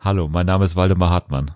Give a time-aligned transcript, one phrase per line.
[0.00, 1.50] Hallo, mein Name ist Waldemar Hartmann.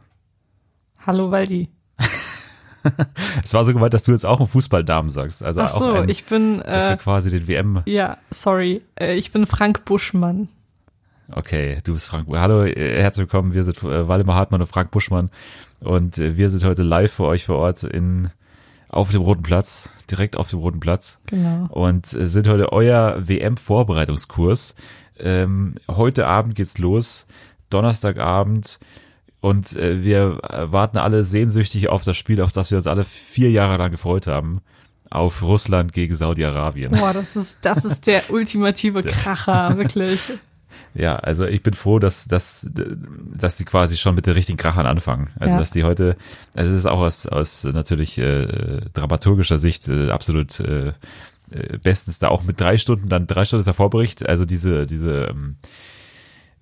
[1.06, 1.70] Hallo Waldi.
[3.42, 5.42] es war so gemeint, dass du jetzt auch einen Fußballdamen sagst.
[5.42, 6.58] Also Ach so, ein, ich bin.
[6.58, 7.82] dass wir Äh, quasi den WM.
[7.86, 8.82] ja, sorry.
[8.96, 10.48] Äh, ich bin Frank Buschmann.
[11.32, 12.28] Okay, du bist Frank.
[12.30, 13.54] Hallo, äh, herzlich willkommen.
[13.54, 15.30] Wir sind äh, Waldemar Hartmann und Frank Buschmann
[15.80, 18.30] und äh, wir sind heute live für euch vor Ort in
[18.90, 21.66] auf dem Roten Platz, direkt auf dem Roten Platz Genau.
[21.70, 24.76] und äh, sind heute euer WM-Vorbereitungskurs.
[25.18, 27.26] Ähm, heute Abend geht's los,
[27.74, 28.78] Donnerstagabend
[29.40, 33.04] und äh, wir äh, warten alle sehnsüchtig auf das Spiel, auf das wir uns alle
[33.04, 34.60] vier Jahre lang gefreut haben,
[35.10, 36.92] auf Russland gegen Saudi-Arabien.
[36.92, 40.20] Boah, das ist, das ist der ultimative Kracher, wirklich.
[40.94, 44.86] Ja, also ich bin froh, dass, dass, dass die quasi schon mit den richtigen Krachern
[44.86, 45.30] anfangen.
[45.38, 45.58] Also Ja.
[45.60, 46.16] dass die heute,
[46.54, 50.88] also es ist auch aus, aus natürlich äh, dramaturgischer Sicht äh, absolut äh,
[51.50, 54.86] äh, bestens da auch mit drei Stunden, dann drei Stunden ist der Vorbericht, also diese,
[54.86, 55.56] diese, ähm,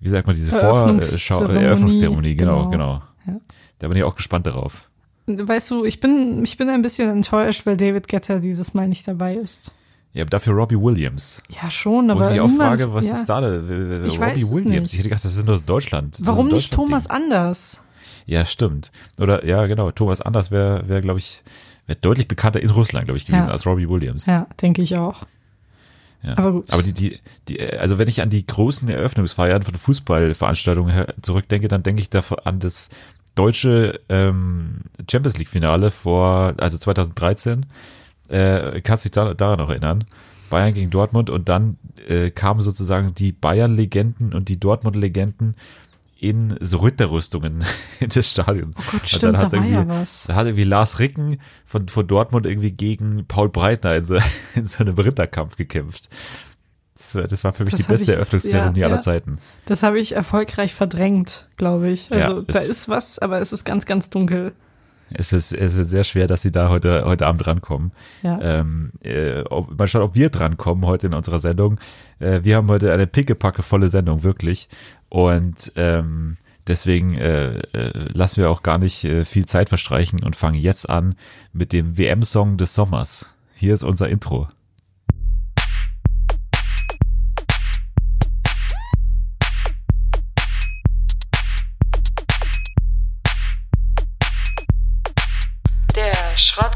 [0.03, 2.99] wie sagt man, diese Vorschau, Eröffnungszeremonie, Eröffnungszeremonie, genau, genau.
[3.25, 3.33] genau.
[3.37, 3.39] Ja.
[3.79, 4.89] Da bin ich auch gespannt darauf.
[5.25, 9.07] Weißt du, ich bin, ich bin ein bisschen enttäuscht, weil David Getter dieses Mal nicht
[9.07, 9.71] dabei ist.
[10.11, 11.41] Ja, aber dafür Robbie Williams.
[11.49, 13.13] Ja, schon, Wo aber ich mich auch niemand, frage, was ja.
[13.15, 13.39] ist da?
[13.41, 14.81] äh, Ich weiß Robbie Williams.
[14.81, 14.93] nicht.
[14.93, 16.17] Ich hätte gedacht, das ist nur Deutschland.
[16.21, 16.85] Warum nicht Deutschland-Ding.
[16.87, 17.81] Thomas Anders?
[18.25, 18.91] Ja, stimmt.
[19.19, 19.91] Oder ja, genau.
[19.91, 21.41] Thomas Anders wäre, wär, glaube ich,
[21.87, 23.51] wäre deutlich bekannter in Russland, glaube ich, gewesen Ja.
[23.51, 24.25] als Robbie Williams.
[24.27, 25.21] Ja, denke ich auch.
[26.23, 26.37] Ja.
[26.37, 26.71] aber gut.
[26.71, 31.83] Aber die, die, die, also wenn ich an die großen Eröffnungsfeiern von Fußballveranstaltungen zurückdenke, dann
[31.83, 32.89] denke ich da an das
[33.35, 37.65] deutsche ähm, Champions League Finale vor, also 2013.
[38.29, 40.05] Äh, kannst dich da, daran noch erinnern?
[40.49, 45.55] Bayern gegen Dortmund und dann äh, kamen sozusagen die Bayern-Legenden und die Dortmund-Legenden
[46.23, 47.63] in so Ritterrüstungen
[47.99, 48.73] in das Stadion.
[48.77, 50.23] Oh Gott, Und stimmt, dann da hat war irgendwie- ja was.
[50.27, 54.17] Da hat irgendwie Lars Ricken von, von Dortmund irgendwie gegen Paul Breitner in so,
[54.55, 56.09] in so einem Ritterkampf gekämpft.
[56.95, 59.01] Das war, das war für mich Das die beste ich- Eröffnungszeremonie ja, aller ja.
[59.01, 59.39] Zeiten.
[59.65, 62.11] Das habe ich erfolgreich verdrängt, glaube ich.
[62.11, 64.53] Also da ist was, aber es ist ganz, ganz dunkel.
[65.13, 67.91] Es wird, es wird sehr schwer, dass sie da heute, heute Abend rankommen.
[68.21, 68.39] Ja.
[68.41, 71.79] Ähm, äh, ob, mal schauen, ob wir drankommen heute in unserer Sendung.
[72.19, 74.69] Äh, wir haben heute eine pickepackevolle Sendung, wirklich.
[75.09, 76.37] Und ähm,
[76.67, 80.89] deswegen äh, äh, lassen wir auch gar nicht äh, viel Zeit verstreichen und fangen jetzt
[80.89, 81.15] an
[81.51, 83.33] mit dem WM-Song des Sommers.
[83.55, 84.47] Hier ist unser Intro.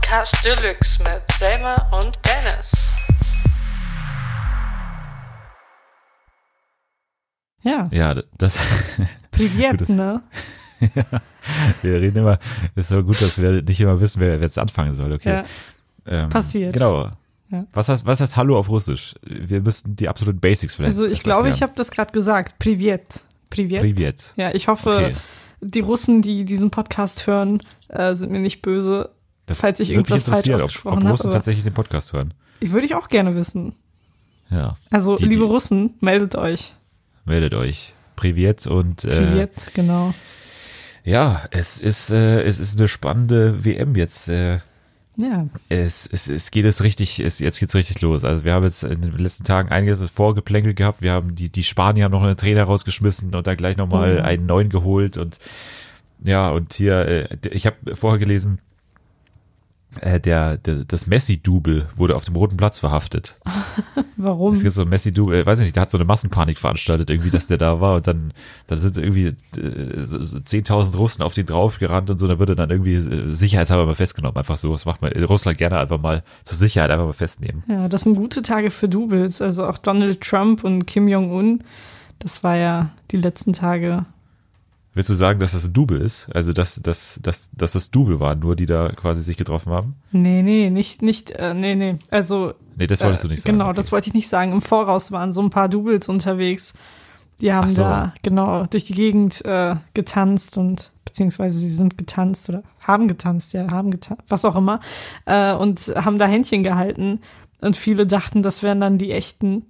[0.08, 2.72] Schrottcast Deluxe mit Selma und Dennis.
[7.64, 8.58] Ja, Ja, das,
[9.32, 10.22] Privet, ne?
[11.82, 12.40] wir reden immer,
[12.76, 15.44] es ist so gut, dass wir nicht immer wissen, wer jetzt anfangen soll, okay.
[16.06, 16.72] Ja, Ähm, passiert.
[16.74, 17.12] Genau.
[17.50, 17.66] Ja.
[17.74, 19.16] Was heißt, was heißt Hallo auf Russisch?
[19.24, 20.92] Wir müssten die absoluten Basics vielleicht.
[20.92, 22.60] also ich glaube, ich habe das gerade gesagt.
[22.60, 23.22] Privet.
[23.50, 23.82] Privet.
[23.82, 24.34] Privet.
[24.38, 25.14] Ja, ich hoffe, Okay.
[25.62, 29.10] die Russen, die diesen Podcast hören, äh, sind mir nicht böse,
[29.48, 31.12] Das falls ich irgendwas falsch ob, ausgesprochen ob habe.
[31.12, 32.34] Russen aber tatsächlich den Podcast hören.
[32.60, 33.74] Ich würde ich auch gerne wissen.
[34.52, 34.78] Ja.
[34.92, 36.74] Also, Die- liebe die- Russen, meldet euch.
[37.26, 37.94] Meldet euch.
[38.16, 40.14] Privet und äh, Privet, genau.
[41.04, 44.28] ja, es ist äh, es ist eine spannende WM jetzt.
[44.30, 44.60] Äh,
[45.18, 48.24] Ja, es, es, es geht es richtig, es, jetzt geht's richtig los.
[48.24, 51.02] Also wir haben jetzt in den letzten Tagen einiges vorgeplänkelt gehabt.
[51.02, 54.24] Wir haben die, die Spanier haben noch einen Trainer rausgeschmissen und dann gleich nochmal ja.
[54.24, 55.40] einen neuen geholt und
[56.24, 58.60] ja, und hier, äh, ich habe vorher gelesen,
[60.02, 63.40] äh, der, der, das Messi-Double wurde auf dem Roten Platz verhaftet.
[64.18, 64.54] warum?
[64.54, 67.10] Es gibt so ein Messi-Double, äh, weiß ich nicht, der hat so eine Massenpanik veranstaltet,
[67.10, 68.34] irgendwie, dass der da war und dann,
[68.68, 69.28] dann sind irgendwie
[69.60, 72.96] äh, so- so 10.000 Russen auf den draufgerannt und so, da wird er dann irgendwie
[72.96, 76.58] äh, sicherheitshalber mal festgenommen, einfach so, das macht man in Russland gerne einfach mal zur
[76.58, 77.64] Sicherheit einfach mal festnehmen.
[77.68, 79.42] Ja, das sind gute Tage für Doubles.
[79.42, 81.64] Also auch Donald Trump und Kim Jong-un.
[82.20, 84.06] Das war ja die letzten Tage.
[84.98, 86.28] Willst du sagen, dass das ein Double ist?
[86.34, 89.96] Also, dass, dass, dass, dass das Double waren, nur die da quasi sich getroffen haben?
[90.12, 91.98] Nee, nee, nicht, nicht, äh, nee, nee.
[92.10, 92.56] Also.
[92.78, 93.60] Nee, das wolltest äh, du nicht sagen.
[93.60, 93.76] Genau, okay.
[93.76, 94.54] das wollte ich nicht sagen.
[94.54, 96.74] Im Voraus waren so ein paar Doubles unterwegs.
[97.42, 97.84] Die haben so.
[97.84, 103.54] da, genau, durch die Gegend äh, getanzt und, beziehungsweise sie sind getanzt oder haben getanzt,
[103.54, 104.80] ja, haben getanzt, was auch immer.
[105.26, 107.20] Äh, und haben da Händchen gehalten.
[107.62, 109.68] Und viele dachten, das wären dann die echten.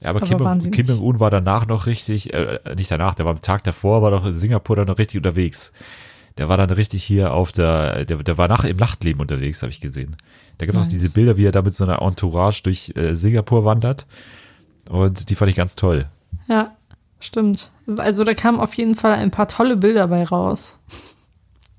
[0.00, 0.86] Ja, aber Aber Kim.
[0.86, 4.24] Jong-un war danach noch richtig, äh, nicht danach, der war am Tag davor, war doch
[4.24, 5.72] in Singapur dann noch richtig unterwegs.
[6.38, 9.70] Der war dann richtig hier auf der, der, der war nach im Nachtleben unterwegs, habe
[9.70, 10.16] ich gesehen.
[10.56, 10.86] Da gibt es Nice.
[10.86, 14.06] auch diese Bilder, wie er da mit so einer Entourage durch äh, Singapur wandert.
[14.88, 16.06] Und die fand ich ganz toll.
[16.48, 16.74] Ja,
[17.18, 17.70] stimmt.
[17.98, 20.80] Also da kamen auf jeden Fall ein paar tolle Bilder bei raus.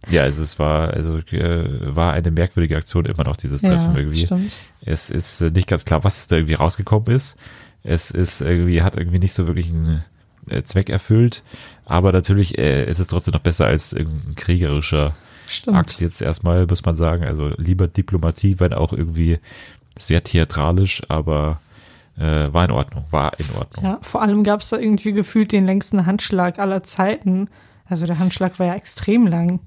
[0.10, 3.98] Ja, also es war, also äh, war eine merkwürdige Aktion immer noch, dieses Treffen ja,
[4.00, 4.26] irgendwie.
[4.26, 4.52] stimmt.
[4.84, 7.38] Es ist äh, nicht ganz klar, was es da irgendwie rausgekommen ist.
[7.84, 10.04] Es ist irgendwie, hat irgendwie nicht so wirklich einen,
[10.50, 11.44] äh, Zweck erfüllt.
[11.86, 15.16] Aber natürlich äh, ist es trotzdem noch besser als irgendein kriegerischer
[15.48, 15.78] Stimmt.
[15.78, 17.24] Akt jetzt erstmal, muss man sagen.
[17.24, 19.40] Also lieber Diplomatie, wenn auch irgendwie
[19.98, 21.60] sehr theatralisch, aber
[22.18, 23.86] äh, war in Ordnung, war in Ordnung.
[23.86, 27.50] Ja, vor allem gab es da irgendwie gefühlt den längsten Handschlag aller Zeiten.
[27.86, 29.60] Also der Handschlag war ja extrem lang.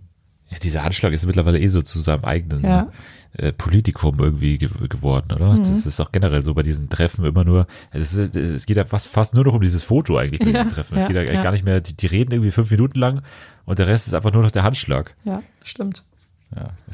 [0.49, 2.91] Ja, dieser Handschlag ist mittlerweile eh so zu seinem eigenen Ja.
[3.37, 5.55] Äh, Politikum irgendwie ge geworden, oder?
[5.55, 8.85] Das ist auch generell so bei diesen Treffen immer nur, es, ist, es geht ja
[8.85, 10.97] fast, fast nur noch um dieses Foto eigentlich bei Ja, diesen Treffen.
[10.97, 11.43] Es ja, geht ja, eigentlich ja.
[11.43, 13.23] gar nicht mehr, die, die reden irgendwie fünf Minuten lang
[13.65, 15.15] und der Rest ist einfach nur noch der Handschlag.
[15.25, 16.05] Ja, stimmt.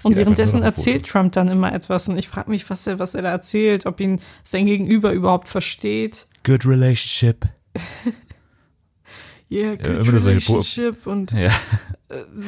[0.02, 1.06] Und währenddessen erzählt.
[1.06, 4.00] Trump dann immer etwas und ich frage mich, was er, was er da erzählt, ob
[4.00, 6.26] ihn sein Gegenüber überhaupt versteht.
[6.44, 7.46] Good relationship.
[9.52, 11.50] Yeah, Ja, good Po- relationship und Ja,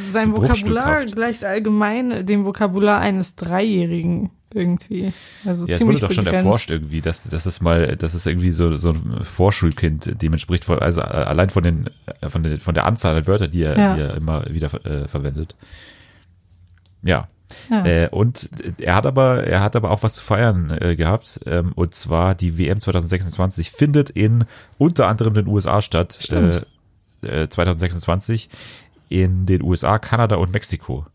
[0.06, 5.12] sein so Vokabular gleicht allgemein dem Vokabular eines Dreijährigen irgendwie.
[5.46, 6.44] Also ja es wurde doch schon begrenzt.
[6.46, 10.64] erforscht irgendwie, dass, dass es mal, dass es irgendwie so, so ein Vorschulkind dem entspricht,
[10.64, 11.90] von- also äh, allein von den,
[12.20, 13.94] äh, von, den, von der Anzahl der Wörter, die er, Ja.
[13.94, 15.56] die er immer wieder äh, verwendet.
[17.02, 17.28] Ja.
[17.68, 17.84] Ja.
[17.84, 18.48] Äh, und
[18.80, 21.40] er hat aber, er hat aber auch was zu feiern äh, gehabt.
[21.46, 24.44] Ähm, und zwar die WM 2026 findet in
[24.78, 26.18] unter anderem den USA statt.
[26.20, 26.66] Stimmt.
[27.22, 28.48] Äh, äh, 2026
[29.08, 31.06] in den USA, Kanada und Mexiko.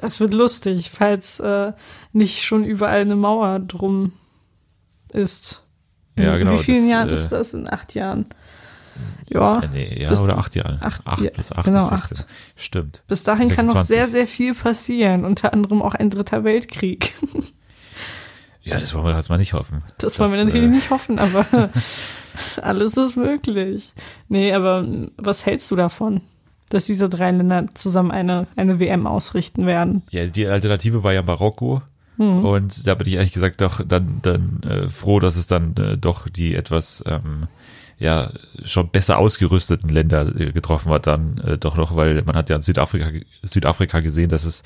[0.00, 1.72] Das wird lustig, falls äh,
[2.12, 4.12] nicht schon überall eine Mauer drum
[5.12, 5.64] ist.
[6.16, 7.54] In Ja, genau, Wie vielen das, Jahren äh, ist das?
[7.54, 8.26] In acht Jahren.
[9.28, 9.60] Ja.
[9.60, 10.78] Äh, nee, ja, bis- oder acht Jahre.
[10.80, 12.18] acht- acht plus acht genau, ist 16.
[12.18, 12.26] acht.
[12.56, 13.02] Stimmt.
[13.08, 13.86] Bis dahin kann noch 26.
[13.96, 15.24] sehr, sehr viel passieren.
[15.24, 17.14] Unter anderem auch ein dritter Weltkrieg.
[18.64, 19.82] Ja, das wollen wir jetzt mal nicht hoffen.
[19.98, 21.46] Das wollen wir natürlich äh, nicht hoffen, aber
[22.62, 23.92] alles ist möglich.
[24.28, 26.20] Nee, aber was hältst du davon,
[26.70, 30.02] dass diese drei Länder zusammen eine, eine WM ausrichten werden?
[30.10, 31.82] Ja, die Alternative war ja Marokko.
[32.16, 32.44] Mhm.
[32.44, 35.98] Und da bin ich ehrlich gesagt doch dann, dann äh, froh, dass es dann äh,
[35.98, 37.48] doch die etwas ähm,
[37.98, 38.32] ja
[38.64, 42.56] schon besser ausgerüsteten Länder äh, getroffen hat dann äh, doch noch, weil man hat ja
[42.56, 43.10] in Südafrika
[43.42, 44.62] Südafrika gesehen, dass es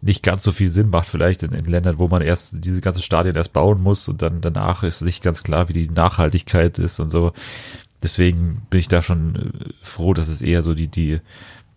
[0.00, 3.02] nicht ganz so viel Sinn macht vielleicht in, in Ländern, wo man erst diese ganzen
[3.02, 7.00] Stadien erst bauen muss und dann danach ist nicht ganz klar, wie die Nachhaltigkeit ist
[7.00, 7.32] und so.
[8.02, 11.20] Deswegen bin ich da schon äh, froh, dass es eher so die die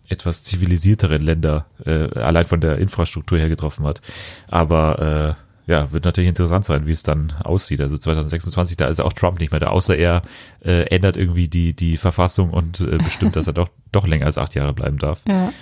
[0.08, 4.00] etwas zivilisierteren Länder äh, allein von der Infrastruktur her getroffen hat.
[4.48, 7.82] Aber äh, ja, wird natürlich interessant sein, wie es dann aussieht.
[7.82, 10.22] Also 2026, da ist auch Trump nicht mehr da, außer er
[10.64, 14.38] äh, ändert irgendwie die, die Verfassung und äh, bestimmt, dass er doch, doch länger als
[14.38, 15.20] acht Jahre bleiben darf.
[15.28, 15.52] Ja,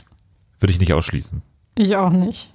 [0.61, 1.43] Würde ich nicht ausschließen.
[1.75, 2.55] ich auch nicht.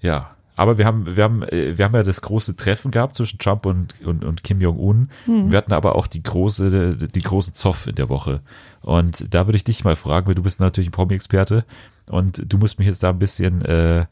[0.00, 0.30] Ja.
[0.56, 3.64] Aber wir haben, wir haben, äh, wir haben ja das große Treffen gehabt zwischen Trump
[3.66, 5.10] und, und, und Kim Jong-un.
[5.26, 8.40] Wir hatten aber auch die große, die große Zoff in der Woche.
[8.82, 11.64] Und da würde ich dich mal fragen, weil du bist natürlich ein Promi-Experte
[12.08, 14.06] und du musst mich jetzt da ein bisschen, äh,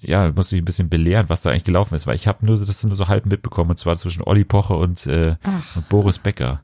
[0.00, 2.58] ja, musst mich ein bisschen belehren, was da eigentlich gelaufen ist, weil ich habe nur
[2.58, 5.36] das nur so halb mitbekommen und zwar zwischen Olli Pocher und, äh,
[5.74, 6.62] und Boris Becker.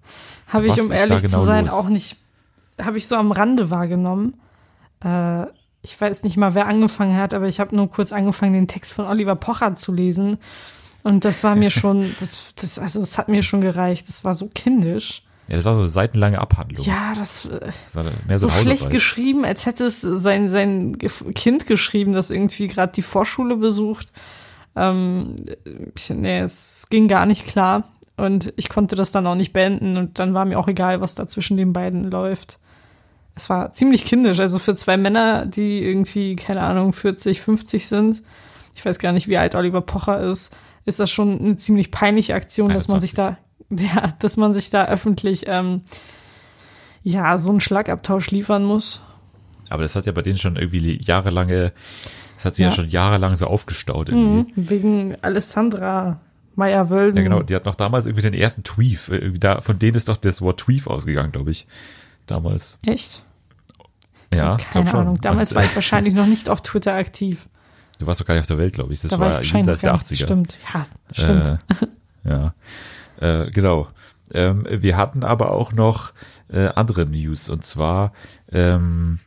[0.49, 1.75] Habe ich, um ehrlich genau zu sein, los?
[1.75, 2.17] auch nicht,
[2.81, 4.35] habe ich so am Rande wahrgenommen.
[5.05, 5.47] Äh,
[5.83, 8.93] ich weiß nicht mal, wer angefangen hat, aber ich habe nur kurz angefangen, den Text
[8.93, 10.39] von Oliver Pocher zu lesen.
[11.03, 14.09] Und das war mir schon, das, das, also es hat mir schon gereicht.
[14.09, 15.23] Das war so kindisch.
[15.49, 16.85] Ja, das war so eine seitenlange Abhandlung.
[16.87, 20.97] Ja, das äh, Das war mehr so, so schlecht geschrieben, als hätte es sein, sein
[20.99, 24.13] Kind geschrieben, das irgendwie gerade die Vorschule besucht.
[24.77, 25.37] Ähm,
[25.97, 27.85] ich- nee, es ging gar nicht klar.
[28.17, 31.15] Und ich konnte das dann auch nicht beenden und dann war mir auch egal, was
[31.15, 32.59] da zwischen den beiden läuft.
[33.37, 38.25] Es war ziemlich kindisch, also für zwei Männer, die irgendwie, keine Ahnung, 40, 50 sind.
[38.75, 40.53] Ich weiß gar nicht, wie alt Oliver Pocher ist.
[40.85, 43.39] Ist das schon eine ziemlich peinliche Aktion, dass man sich da,
[43.79, 45.83] ja, dass man sich da öffentlich, ähm,
[47.03, 49.01] ja, so einen Schlagabtausch liefern muss.
[49.71, 51.73] Aber das hat ja bei denen schon irgendwie jahrelange,
[52.37, 52.75] das hat sich ja, Ja.
[52.75, 54.53] schon jahrelang so aufgestaut irgendwie.
[54.61, 56.21] Mhm, wegen Alessandra
[56.57, 57.17] Meyer-Wölden.
[57.17, 57.43] Ja, genau.
[57.43, 59.11] Die hat noch damals irgendwie den ersten Tweef.
[59.11, 61.67] äh, da, von denen ist doch das Wort Tweef ausgegangen, glaube ich.
[62.27, 62.79] Damals.
[62.85, 63.23] Echt?
[64.35, 64.93] Ja, Keine.
[64.93, 65.21] Ahnung.
[65.21, 67.49] Damals Und, war äh, ich wahrscheinlich noch nicht auf Twitter aktiv.
[67.99, 69.01] Du warst doch gar nicht auf der Welt, glaube ich.
[69.01, 70.11] Das Da war ich war jenseits der gar 80er.
[70.11, 70.23] nicht.
[70.23, 71.59] Stimmt, ja, stimmt.
[72.25, 72.55] Äh, ja.
[73.21, 73.89] Äh, genau.
[74.33, 76.13] Ähm, wir hatten aber auch noch
[76.53, 78.13] äh, andere News und zwar,
[78.53, 79.19] ähm,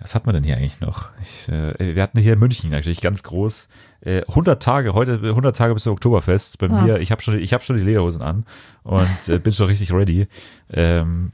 [0.00, 1.10] was hat man denn hier eigentlich noch?
[1.20, 3.68] Ich, äh, wir hatten hier in München natürlich ganz groß
[4.00, 6.58] äh, 100 Tage, heute 100 Tage bis zum Oktoberfest.
[6.58, 6.82] Bei Ah.
[6.82, 8.46] mir, ich habe schon, ich habe schon die Lederhosen an
[8.84, 10.28] und äh, bin schon richtig ready.
[10.72, 11.32] Ähm,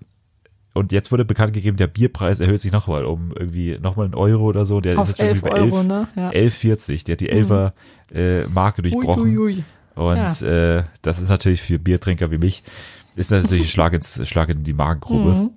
[0.73, 4.43] und jetzt wurde bekannt gegeben, der Bierpreis erhöht sich nochmal um irgendwie nochmal einen Euro
[4.45, 4.81] oder so.
[4.81, 6.09] Der Auf ist jetzt irgendwie 11 bei 11, Euro, ne?
[6.17, 6.31] Ja.
[6.31, 7.05] 11,40.
[7.05, 7.73] Der hat die 11er
[8.13, 9.23] äh, Marke durchbrochen.
[9.25, 9.65] Ui, ui, ui.
[9.95, 12.63] Und äh, das ist natürlich für Biertrinker wie mich,
[13.17, 15.35] ist natürlich ein Schlag, ins, Schlag in die Magengrube.
[15.35, 15.51] Mhm.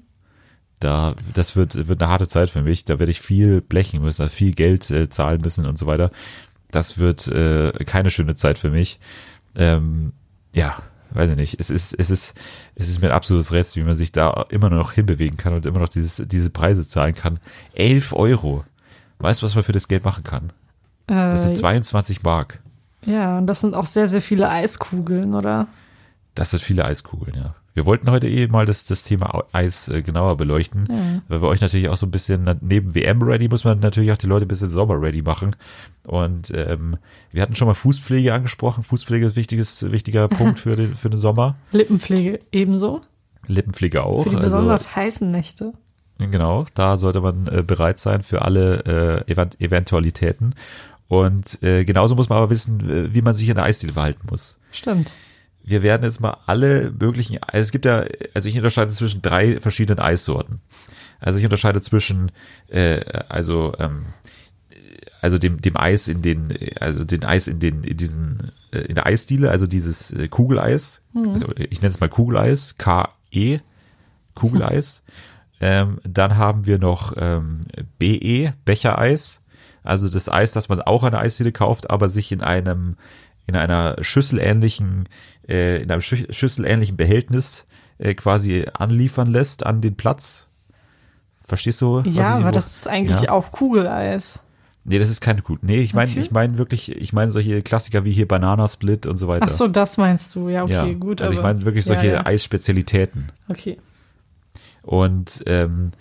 [0.79, 2.86] Da, das wird, wird eine harte Zeit für mich.
[2.86, 6.12] Da werde ich viel blechen müssen, also viel Geld äh, zahlen müssen und so weiter.
[6.70, 9.00] Das wird äh, keine schöne Zeit für mich.
[9.56, 10.13] Ähm,
[10.53, 10.77] ja,
[11.12, 11.60] weiß ich nicht.
[11.60, 12.39] Es ist, es ist,
[12.75, 15.65] es ist mir ein absolutes Rätsel, wie man sich da immer noch hinbewegen kann und
[15.65, 17.39] immer noch dieses, diese Preise zahlen kann.
[17.74, 18.63] 11 Euro.
[19.17, 20.53] Weißt du, was man für das Geld machen kann?
[21.08, 22.60] Das sind Äh, 22 Mark.
[23.06, 25.68] Ja, und das sind auch sehr, sehr viele Eiskugeln, oder?
[26.36, 27.56] Das sind viele Eiskugeln, ja.
[27.74, 31.22] Wir wollten heute eh mal das, das Thema Eis äh, genauer beleuchten, Ja.
[31.27, 34.25] weil wir euch natürlich auch so ein bisschen, neben WM-Ready muss man natürlich auch die
[34.25, 35.56] Leute ein bisschen Sommer-Ready machen.
[36.04, 36.98] Und ähm,
[37.32, 38.84] wir hatten schon mal Fußpflege angesprochen.
[38.84, 41.56] Fußpflege ist ein wichtiges, wichtiger Punkt für den, für den Sommer.
[41.72, 43.01] Lippenpflege ebenso.
[43.46, 44.24] Lippenpflege auch.
[44.24, 45.74] Für die also, besonders heißen Nächte.
[46.18, 50.56] Genau, da sollte man äh, bereit sein für alle äh, Event Eventualitäten.
[51.08, 54.28] Und äh, genauso muss man aber wissen, äh, wie man sich in der Eisdiele verhalten
[54.30, 54.60] muss.
[54.72, 55.12] Stimmt.
[55.64, 59.60] Wir werden jetzt mal alle möglichen, also es gibt ja, also ich unterscheide zwischen drei
[59.60, 60.62] verschiedenen Eissorten.
[61.20, 62.32] Also ich unterscheide zwischen,
[62.70, 64.06] äh, also ähm,
[65.22, 68.96] also dem dem Eis in den, also den Eis in den in diesen äh, in
[68.96, 71.02] der Eisdiele, also dieses äh, Kugeleis.
[71.32, 73.60] Also ich nenne es mal Kugeleis, K E
[74.36, 75.04] Kugeleis.
[75.60, 77.62] ähm, dann haben wir noch ähm,
[77.98, 79.42] BE Bechereis,
[79.88, 82.98] also das Eis, das man auch an der Eisdiele kauft, aber sich in einem
[83.46, 85.08] in einer schüsselähnlichen
[85.48, 87.65] äh, in einem Schü schüsselähnlichen Behältnis
[87.98, 90.48] äh, quasi anliefern lässt an den Platz.
[91.46, 91.98] Verstehst du?
[91.98, 93.32] was ich Ja, aber das ist eigentlich Ja.
[93.32, 94.44] auch Kugeleis.
[94.89, 95.63] Nee, das ist keine gut.
[95.63, 99.27] Nee, ich meine, ich meine wirklich, ich meine solche Klassiker wie hier Bananasplit und so
[99.27, 99.46] weiter.
[99.46, 100.48] Ach so, das meinst du.
[100.48, 100.94] Ja, okay, ja.
[100.94, 101.22] gut.
[101.22, 102.25] Also ich meine wirklich solche ja.
[102.25, 103.32] Eisspezialitäten.
[103.50, 103.77] Okay.
[104.84, 105.91] Und ähm,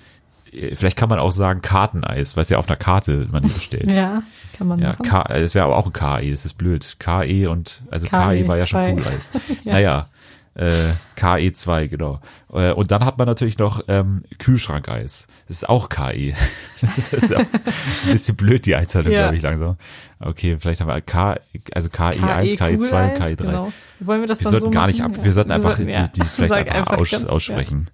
[0.75, 3.91] vielleicht kann man auch sagen Karteneis, weil es ja auf einer Karte man die bestellt.
[3.95, 4.23] Ja,
[4.57, 5.03] kann man Ja, machen.
[5.05, 6.97] K, es wäre aber auch ein KE, das ist blöd.
[6.99, 8.91] KE und, also KE KE war ja schon zwei.
[8.93, 9.33] Kugeleis.
[9.65, 9.73] Ja.
[9.73, 10.09] Naja,
[10.55, 12.21] äh, KE2, genau.
[12.51, 15.27] Äh, und dann hat man natürlich noch ähm, Kühlschrankeis.
[15.49, 16.33] Das ist auch KE.
[16.81, 19.23] Das ist auch ist ein bisschen blöd, die Einteilung, Ja.
[19.25, 19.77] glaube ich, langsam.
[20.19, 21.37] Okay, vielleicht haben wir K,
[21.73, 23.37] also KE1, KE2 und Kugeleis, KE3.
[23.37, 23.73] Genau.
[24.01, 25.89] Wollen wir das Wir dann sollten so gar nicht ab, wir sollten Ja, einfach sollten-
[25.89, 26.09] die, ja.
[26.09, 27.89] die vielleicht Sag einfach, aus, aussprechen.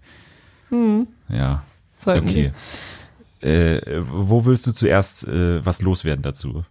[0.71, 0.79] Ja.
[1.37, 1.63] Ja,
[2.05, 2.53] sollten Okay.
[3.41, 6.55] Äh, wo willst du zuerst äh, was loswerden dazu?
[6.55, 6.65] wir.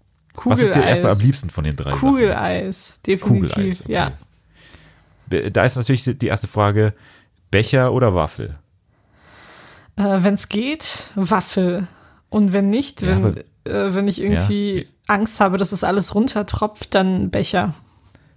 [0.46, 0.90] Was ist dir Kugeleis.
[0.90, 2.00] erstmal am liebsten von den drei Sachen?
[2.10, 3.52] Kugeleis, definitiv.
[3.54, 3.94] Kugeleis, okay.
[3.94, 5.50] Ja.
[5.50, 6.94] Da ist natürlich die erste Frage,
[7.52, 8.58] Becher oder Waffel?
[9.98, 11.88] Äh, wenn es geht, Waffel.
[12.30, 15.84] Und wenn nicht, Ja, wenn, aber- äh, wenn ich irgendwie wie- Angst habe, dass es
[15.84, 17.74] alles runtertropft, dann Becher.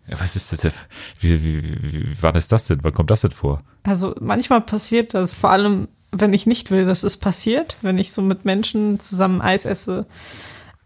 [0.08, 0.72] Ja, was ist das
[1.20, 2.82] wie, wie, wie wann ist das denn?
[2.82, 3.62] Wann kommt das denn vor?
[3.84, 5.88] Also manchmal passiert das, vor allem
[6.20, 10.06] wenn ich nicht will, dass es passiert, wenn ich so mit Menschen zusammen Eis esse.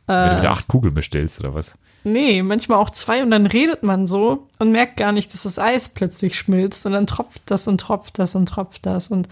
[0.07, 1.75] Wenn du Äh, wieder acht Kugeln bestellst oder was?
[2.05, 5.59] nee, manchmal auch zwei und dann redet man so und merkt gar nicht, dass das
[5.59, 9.29] Eis plötzlich schmilzt und dann tropft das und tropft das und tropft das und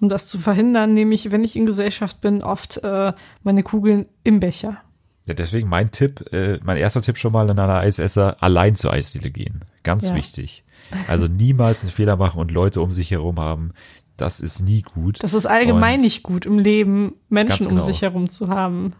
[0.00, 4.06] um das zu verhindern, nehme ich, wenn ich in Gesellschaft bin, oft äh, meine Kugeln
[4.22, 4.78] im Becher.
[5.26, 8.92] Ja, deswegen mein Tipp, äh, mein erster Tipp schon mal an einer Eisesser, allein zur
[8.92, 9.64] Eisdiele gehen.
[9.82, 10.14] Ganz Ja.
[10.14, 10.64] wichtig.
[11.08, 13.72] Also niemals einen Fehler machen und Leute um sich herum haben.
[14.16, 15.22] Das ist nie gut.
[15.22, 17.80] Das ist allgemein Und- nicht gut im Leben, Menschen genau.
[17.80, 18.92] um sich herum zu haben.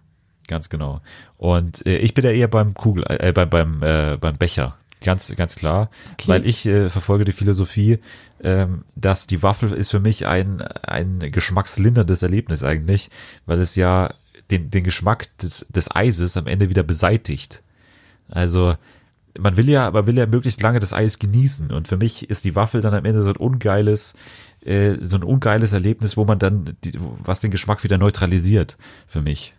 [0.49, 1.01] Ganz genau.
[1.37, 4.77] Und äh, ich bin ja eher beim Kugel, äh, beim beim äh, beim Becher.
[5.03, 6.29] Ganz ganz klar, Okay.
[6.29, 7.99] weil ich äh, verfolge die Philosophie,
[8.43, 13.11] ähm, dass die Waffel ist für mich ein ein geschmackslinderndes Erlebnis eigentlich,
[13.47, 14.15] weil es ja
[14.51, 17.63] den den Geschmack des des Eises am Ende wieder beseitigt.
[18.29, 18.75] Also
[19.39, 22.45] man will ja, man will ja möglichst lange das Eis genießen und für mich ist
[22.45, 24.15] die Waffel dann am Ende so ein ungeiles,
[24.65, 26.93] äh, so ein ungeiles Erlebnis, wo man dann, die,
[27.23, 29.55] was den Geschmack wieder neutralisiert für mich.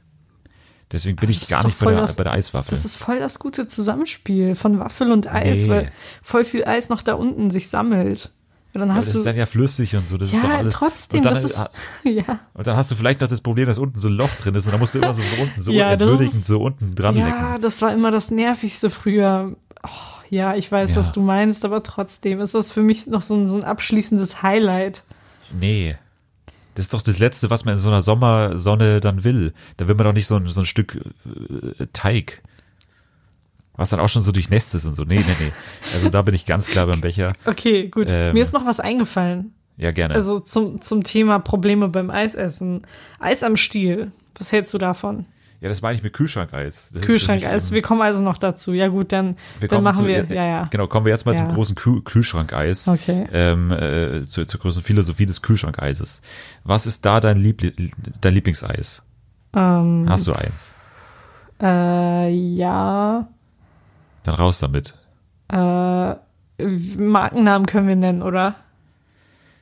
[0.91, 2.69] Deswegen bin ich das ist gar nicht bei der, das- bei der Eiswaffel.
[2.69, 5.69] Das ist voll das gute Zusammenspiel von Waffel und Eis, Nee.
[5.69, 8.31] weil voll viel Eis noch da unten sich sammelt.
[8.73, 9.29] Und dann hast das ist du.
[9.29, 10.17] dann ja flüssig und so.
[10.17, 10.73] Das ist doch Ja, alles.
[10.73, 11.63] trotzdem, und dann, das ist.
[12.03, 12.39] Ja.
[12.53, 14.65] und dann hast du vielleicht noch das Problem, dass unten so ein Loch drin ist
[14.65, 17.15] und dann musst du immer so unten so Ja, das entwürdigend ist- so unten dran
[17.15, 17.61] Ja, lecken.
[17.61, 19.55] das war immer das Nervigste früher.
[19.81, 19.89] Oh,
[20.29, 20.97] ja, ich weiß, Ja.
[20.99, 24.41] was du meinst, aber trotzdem ist das für mich noch so ein, so ein abschließendes
[24.43, 25.03] Highlight.
[25.57, 25.95] Nee.
[26.75, 29.53] Das ist doch das Letzte, was man in so einer Sommersonne dann will.
[29.77, 32.41] Da will man doch nicht so ein, so ein Stück äh, Teig.
[33.77, 35.03] Was dann auch schon so durchnässt ist und so.
[35.03, 35.51] Nee, nee, nee.
[35.93, 37.33] Also da bin ich ganz klar beim Becher.
[37.45, 38.07] Okay, gut.
[38.09, 38.33] Ähm.
[38.33, 39.53] Mir ist noch was eingefallen.
[39.77, 40.13] Ja, gerne.
[40.15, 42.81] Also zum, zum Thema Probleme beim Eisessen.
[43.19, 44.11] Eis am Stiel.
[44.37, 45.25] Was hältst du davon?
[45.61, 46.91] Ja, das meine ich mit Kühlschrankeis.
[46.93, 47.43] Das Kühlschrankeis.
[47.63, 48.73] nämlich, Wir kommen also noch dazu.
[48.73, 50.25] Ja gut, dann, wir dann machen zu, wir.
[50.25, 50.67] Ja, ja.
[50.71, 51.39] Genau, kommen wir jetzt mal Ja.
[51.39, 52.87] zum großen Kühl Kühlschrankeis.
[52.87, 53.27] Okay.
[53.31, 56.21] Ähm, äh, zur, zur großen Philosophie des Kühlschrankeises.
[56.63, 59.03] Was ist da dein, Liebli dein Lieblingseis?
[59.55, 60.75] Ähm, Hast du eins?
[61.61, 63.27] äh, ja.
[64.23, 64.95] Dann raus damit.
[65.51, 66.15] Äh,
[66.97, 68.55] Markennamen können wir nennen, oder?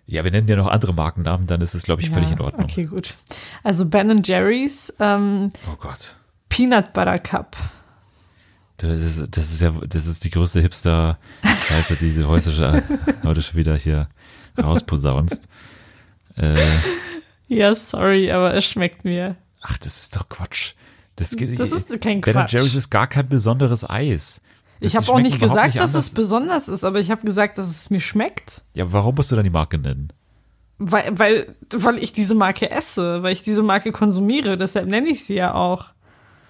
[0.05, 2.41] Ja, wir nennen ja noch andere Markennamen, dann ist es, glaube ich, völlig ja, in
[2.41, 2.65] Ordnung.
[2.65, 3.13] Okay, gut.
[3.63, 6.15] Also Ben Jerry's ähm, Oh Gott.
[6.49, 7.55] Peanut Butter Cup.
[8.77, 12.83] Das ist, das ist ja, das ist die größte Hipster-Scheiße, die du heute,
[13.23, 14.09] heute schon wieder hier
[14.61, 15.47] rausposaunst.
[16.35, 16.59] Äh,
[17.47, 19.35] Ja, sorry, aber es schmeckt mir.
[19.61, 20.73] ach, das ist doch Quatsch.
[21.15, 22.53] Das, Das ist kein Ben Quatsch.
[22.53, 24.41] Jerry's ist gar kein besonderes Eis.
[24.83, 26.05] Das- Ich habe auch nicht gesagt, dass anders.
[26.05, 28.63] es besonders ist, aber ich habe gesagt, dass es mir schmeckt.
[28.73, 30.09] Ja, warum musst du dann die Marke nennen?
[30.79, 35.23] Weil, weil, weil ich diese Marke esse, weil ich diese Marke konsumiere, deshalb nenne ich
[35.23, 35.85] sie ja auch.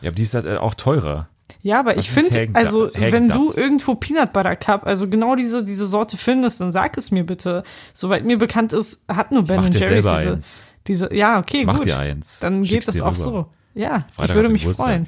[0.02, 1.28] Ja, aber die ist halt äh, auch teurer.
[1.62, 5.36] Ja, aber Was ich sind finde, also wenn du irgendwo Peanut Butter Cup, also genau
[5.36, 7.64] diese, diese Sorte findest, dann sag es mir bitte.
[7.94, 10.66] Soweit mir bekannt ist, hat nur Ben dir Jerry's diese, eins.
[10.88, 11.86] diese, ja, okay, Ich mach gut.
[11.86, 12.40] dir eins.
[12.40, 13.16] Dann Schick's geht dir auch rüber.
[13.24, 13.46] so.
[13.76, 14.86] Ja, Freitag ich würde mich Geburtstag.
[14.86, 15.08] freuen.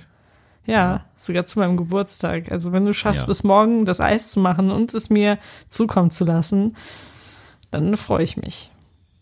[0.66, 2.52] Ja, sogar zu meinem Geburtstag.
[2.52, 3.28] Also wenn du schaffst, Ja.
[3.28, 5.38] bis morgen das Eis zu machen und es mir
[5.70, 6.76] zukommen zu lassen,
[7.72, 8.72] dann freue ich mich.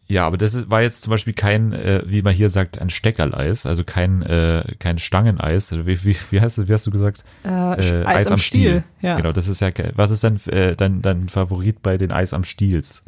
[0.07, 3.65] Ja, aber das war jetzt zum Beispiel kein, äh, wie man hier sagt, ein Steckerleis,
[3.65, 5.71] also kein, äh, kein Stangeneis.
[5.71, 7.23] Also wie, wie, wie, heißt, das- wie hast du gesagt?
[7.45, 8.83] Äh, Äh, Eis, am Stiel.
[9.01, 9.15] Ja.
[9.15, 12.43] Genau, das ist ja, was ist denn äh, dein, dein Favorit bei den Eis am
[12.43, 13.01] Stiels?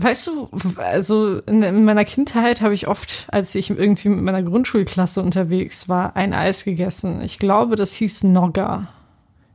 [0.00, 4.42] Weißt du, also in, in meiner Kindheit habe ich oft, als ich irgendwie mit meiner
[4.44, 7.20] Grundschulklasse unterwegs war, ein Eis gegessen.
[7.22, 8.88] Ich glaube, das hieß Nogga.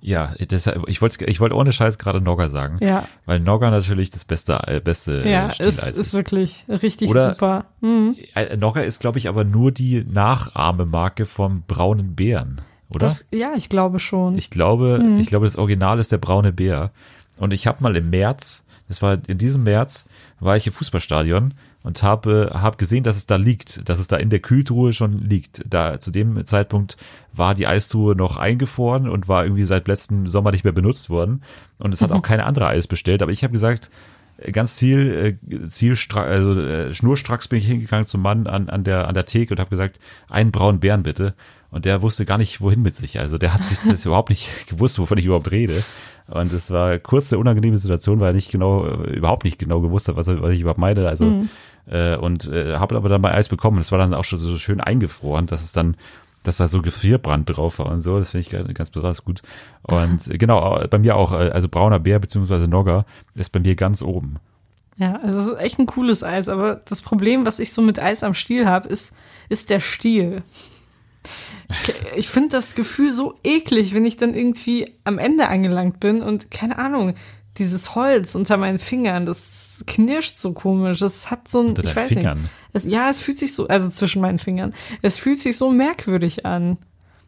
[0.02, 4.10] Ja, deshalb, ich wollte ich wollte ohne Scheiß gerade Nogger sagen, Ja, weil Nogger natürlich
[4.10, 6.14] das beste, äh, beste ja, äh, es Stieleis ist, ist.
[6.14, 7.66] wirklich richtig Oder- super.
[7.80, 8.18] Mhm.
[8.36, 12.60] Äh, Nogger ist, glaube ich, aber nur die Nachahmemarke vom braunen Bären,
[12.90, 13.00] oder?
[13.00, 14.38] Das, ja, ich glaube schon.
[14.38, 15.20] Ich glaube, Mhm.
[15.20, 16.92] ich glaube, das Original ist der braune Bär.
[17.38, 20.06] Und ich habe mal im März, das war in diesem März,
[20.40, 24.18] war ich im Fußballstadion und habe hab gesehen, dass es da liegt, dass es da
[24.18, 25.64] in der Kühltruhe schon liegt.
[25.66, 26.98] Da zu dem Zeitpunkt
[27.32, 31.44] war die Eistruhe noch eingefroren und war irgendwie seit letztem Sommer nicht mehr benutzt worden.
[31.80, 33.22] Und es hat auch keine andere Eis bestellt.
[33.22, 33.90] Aber ich habe gesagt,
[34.52, 39.08] ganz ziel, äh, zielstrack, also äh, schnurstracks bin ich hingegangen zum Mann an, an der
[39.08, 40.00] an der Theke und habe gesagt,
[40.30, 41.34] einen braunen Bären bitte.
[41.70, 43.20] Und der wusste gar nicht, wohin mit sich.
[43.20, 45.84] Also der hat sich das überhaupt nicht gewusst, wovon ich überhaupt rede.
[46.28, 49.82] Und es war kurz eine unangenehme Situation, weil er nicht genau, äh, überhaupt nicht genau
[49.82, 51.08] gewusst hat, was, was ich überhaupt meine.
[51.08, 51.46] Also
[51.86, 53.78] äh, und äh, habe aber dann mal Eis bekommen.
[53.78, 55.98] Das war dann auch schon so schön eingefroren, dass es dann
[56.44, 58.20] dass da so Gefrierbrand drauf war und so.
[58.20, 59.42] Das finde ich ganz, ganz besonders gut.
[59.82, 63.76] Und äh, genau, bei mir auch, äh, also brauner Bär beziehungsweise Nogger ist bei mir
[63.76, 64.38] ganz oben.
[64.98, 68.00] Ja, also es ist echt ein cooles Eis, aber das Problem, was ich so mit
[68.00, 69.16] Eis am Stiel habe, ist,
[69.50, 70.44] ist der Stiel.
[71.70, 76.22] Ich- Ich finde das Gefühl so eklig, wenn ich dann irgendwie am Ende angelangt bin
[76.22, 77.16] und keine Ahnung,
[77.58, 81.00] dieses Holz unter meinen Fingern, das knirscht so komisch.
[81.00, 82.42] Das hat so ein, Unter ich weiß Fingern?
[82.42, 82.52] nicht.
[82.74, 84.74] Es, ja, es fühlt sich so, also zwischen meinen Fingern.
[85.04, 86.78] Es fühlt sich so merkwürdig an.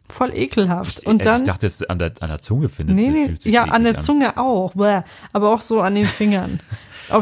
[0.08, 1.04] Voll ekelhaft.
[1.06, 1.40] Und also dann.
[1.42, 3.82] ich dachte jetzt an der, an der Zunge findest Nee, nee, fühlt sich ja, an
[3.84, 6.60] der Zunge auch, bäh, aber auch so an den Fingern.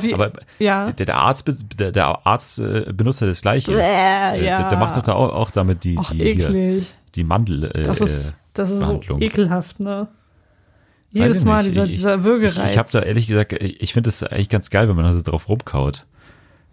[0.03, 0.91] Je, Aber ja.
[0.91, 1.45] der, der Arzt,
[1.79, 3.71] der, der Arzt äh, benutzt ja das Gleiche.
[3.73, 4.69] Bäh, Der, ja.
[4.69, 6.83] der, macht doch da auch, auch damit die, Ach, die, hier,
[7.15, 7.65] die Mandel.
[7.75, 10.09] Äh, Das ist, das ist so ekelhaft, ne?
[11.11, 12.71] Jedes ich Mal dieser, Ich- dieser Ich, Würgereiz.
[12.73, 15.13] ich habe da ehrlich gesagt, ich, ich finde das eigentlich ganz geil, wenn man da
[15.13, 16.07] so drauf rumkaut.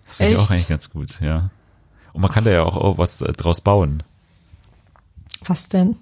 [0.05, 1.51] Das finde ich auch eigentlich ganz gut, ja.
[2.13, 4.03] Und man kann da ja auch, auch was äh, draus bauen.
[5.45, 5.95] Was denn?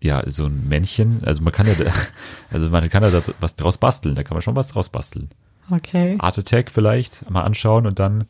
[0.00, 1.90] Ja, so ein Männchen, also man kann ja, da,
[2.52, 5.28] also man kann ja da was draus basteln, da kann man schon was draus basteln.
[5.70, 6.16] Okay.
[6.18, 8.24] Art Attack vielleicht mal anschauen und dann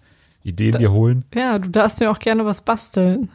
[0.44, 1.24] Ideen dir holen.
[1.34, 3.28] Ja, du darfst mir auch gerne was basteln.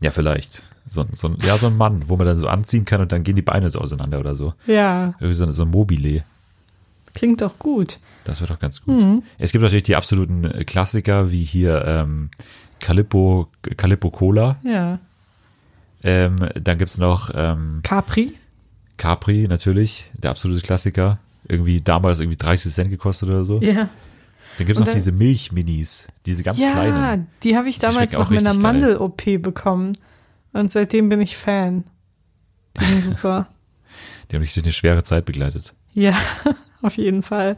[0.00, 0.64] Ja, vielleicht.
[0.86, 3.12] So, ein- so, ein- ja, so ein Mann, wo man dann so anziehen kann und
[3.12, 4.54] dann gehen die Beine so auseinander oder so.
[4.66, 6.24] Ja, Irgendwie so, so ein Mobile.
[7.14, 7.98] klingt doch gut.
[8.24, 9.22] Das wird doch ganz gut.
[9.38, 12.30] Es gibt natürlich die absoluten äh, Klassiker, wie hier ähm,
[12.78, 14.56] Calippo, Calippo Cola.
[14.62, 14.98] Ja.
[16.02, 18.34] Ähm, dann gibt's noch ähm, Capri?
[18.96, 21.18] Capri natürlich, der absolute Klassiker.
[21.50, 23.60] Irgendwie damals irgendwie 30 Cent gekostet oder so.
[23.60, 23.88] Ja.
[24.58, 27.26] Dann gibt's Und noch diese Milchminis, diese ganz Ja, kleinen.
[27.42, 28.54] die habe ich Die damals meiner richtig geil.
[28.58, 29.96] Mandel-OP bekommen.
[30.52, 31.84] Und seitdem bin ich Fan.
[32.80, 33.48] Die sind super.
[34.30, 35.74] Die haben mich durch eine schwere Zeit begleitet.
[35.94, 36.16] ja,
[36.82, 37.56] auf jeden Fall.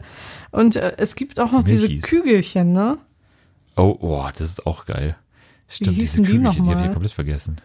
[0.51, 1.87] Und äh, es gibt auch noch Die diese.
[1.99, 2.97] Kügelchen, ne?
[3.75, 5.15] Oh, oh, das ist auch geil.
[5.67, 6.75] Stimmt, diese die Kügelchen, die, nochmal?
[6.77, 7.57] habe ich komplett vergessen.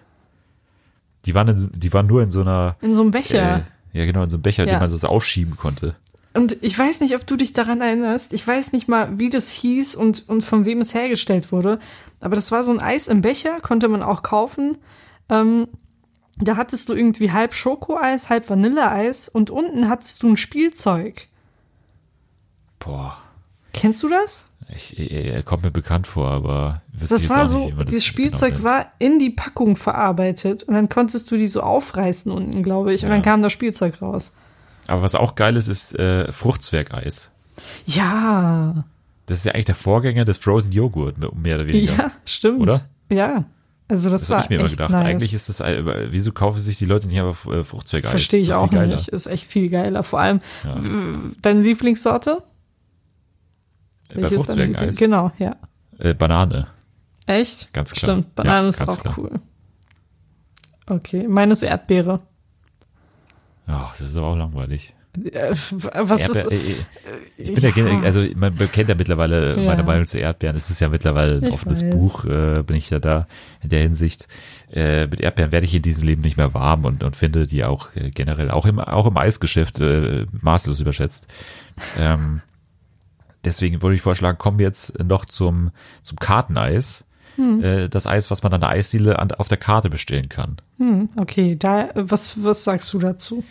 [1.24, 3.56] Die waren, in, die waren nur in so einer, In so einem Becher.
[3.92, 4.72] äh, ja genau, in so einem Becher, Ja.
[4.72, 5.96] den man so aufschieben konnte.
[6.38, 8.32] Und ich weiß nicht, ob du dich daran erinnerst.
[8.32, 11.80] Ich weiß nicht mal, wie das hieß und, und von wem es hergestellt wurde.
[12.20, 14.78] Aber das war so ein Eis im Becher, konnte man auch kaufen.
[15.28, 15.66] Ähm,
[16.38, 21.26] da hattest du irgendwie halb Schokoeis, halb Vanilleeis und unten hattest du ein Spielzeug.
[22.78, 23.16] Boah,
[23.72, 24.48] Kennst du das?
[24.72, 28.68] ich, er, kommt mir bekannt vor, aber Das war so, nicht, das dieses Spielzeug genau
[28.68, 33.02] war in die Packung verarbeitet und dann konntest du die so aufreißen unten, glaube ich,
[33.02, 33.24] und dann Ja.
[33.24, 34.32] kam das Spielzeug raus.
[34.88, 37.30] Aber was auch geil ist, ist äh, Fruchtzwergeis.
[37.86, 38.84] Ja,
[39.26, 41.92] Das ist ja eigentlich der Vorgänger des Frozen Joghurt, mehr oder weniger.
[41.94, 42.60] ja, stimmt.
[42.60, 42.80] Oder?
[43.10, 43.44] Ja,
[43.88, 44.90] Also das, Das war habe ich mir immer gedacht.
[44.90, 45.00] nice.
[45.02, 48.10] Eigentlich ist das, äh, wieso kaufen sich die Leute nicht einfach äh, Fruchtzweckeis?
[48.10, 48.86] Verstehe ich auch geiler.
[48.94, 49.08] nicht.
[49.08, 50.02] Ist echt viel geiler.
[50.02, 50.80] Vor allem, Ja.
[51.42, 52.42] deine Lieblingssorte?
[54.14, 54.64] Bei Welche ist deine?
[54.66, 55.56] Lieblings- Genau, ja.
[55.98, 56.68] Äh, Banane.
[57.26, 57.72] Echt?
[57.74, 58.16] Ganz klar.
[58.16, 59.14] Stimmt, Banane Ja, ist auch klar.
[59.18, 59.32] cool.
[60.86, 62.20] Okay, meine ist Erdbeere.
[63.68, 64.94] Ach, das ist aber auch langweilig.
[65.24, 66.76] Äh, was ist, Erdbeer, äh,
[67.38, 69.62] ich bin ja, gen- also man kennt ja mittlerweile Ja.
[69.62, 70.56] meine Meinung zu Erdbeeren.
[70.56, 71.90] Es ist ja mittlerweile ein Ich offenes weiß.
[71.90, 73.26] Buch, äh, bin ich ja da
[73.62, 74.28] in der Hinsicht.
[74.70, 77.64] Äh, mit Erdbeeren werde ich in diesem Leben nicht mehr warm und, und finde die
[77.64, 81.26] auch äh, generell, auch im, auch im Eisgeschäft äh, maßlos überschätzt.
[81.98, 82.42] Ähm,
[83.44, 85.70] deswegen würde ich vorschlagen, kommen wir jetzt noch zum,
[86.02, 87.06] zum Karteneis.
[87.38, 87.62] Hm.
[87.64, 90.56] Äh, das Eis, was man an der Eisdiele an, auf der Karte bestellen kann.
[90.76, 93.44] hm, okay, da, was, was sagst du dazu?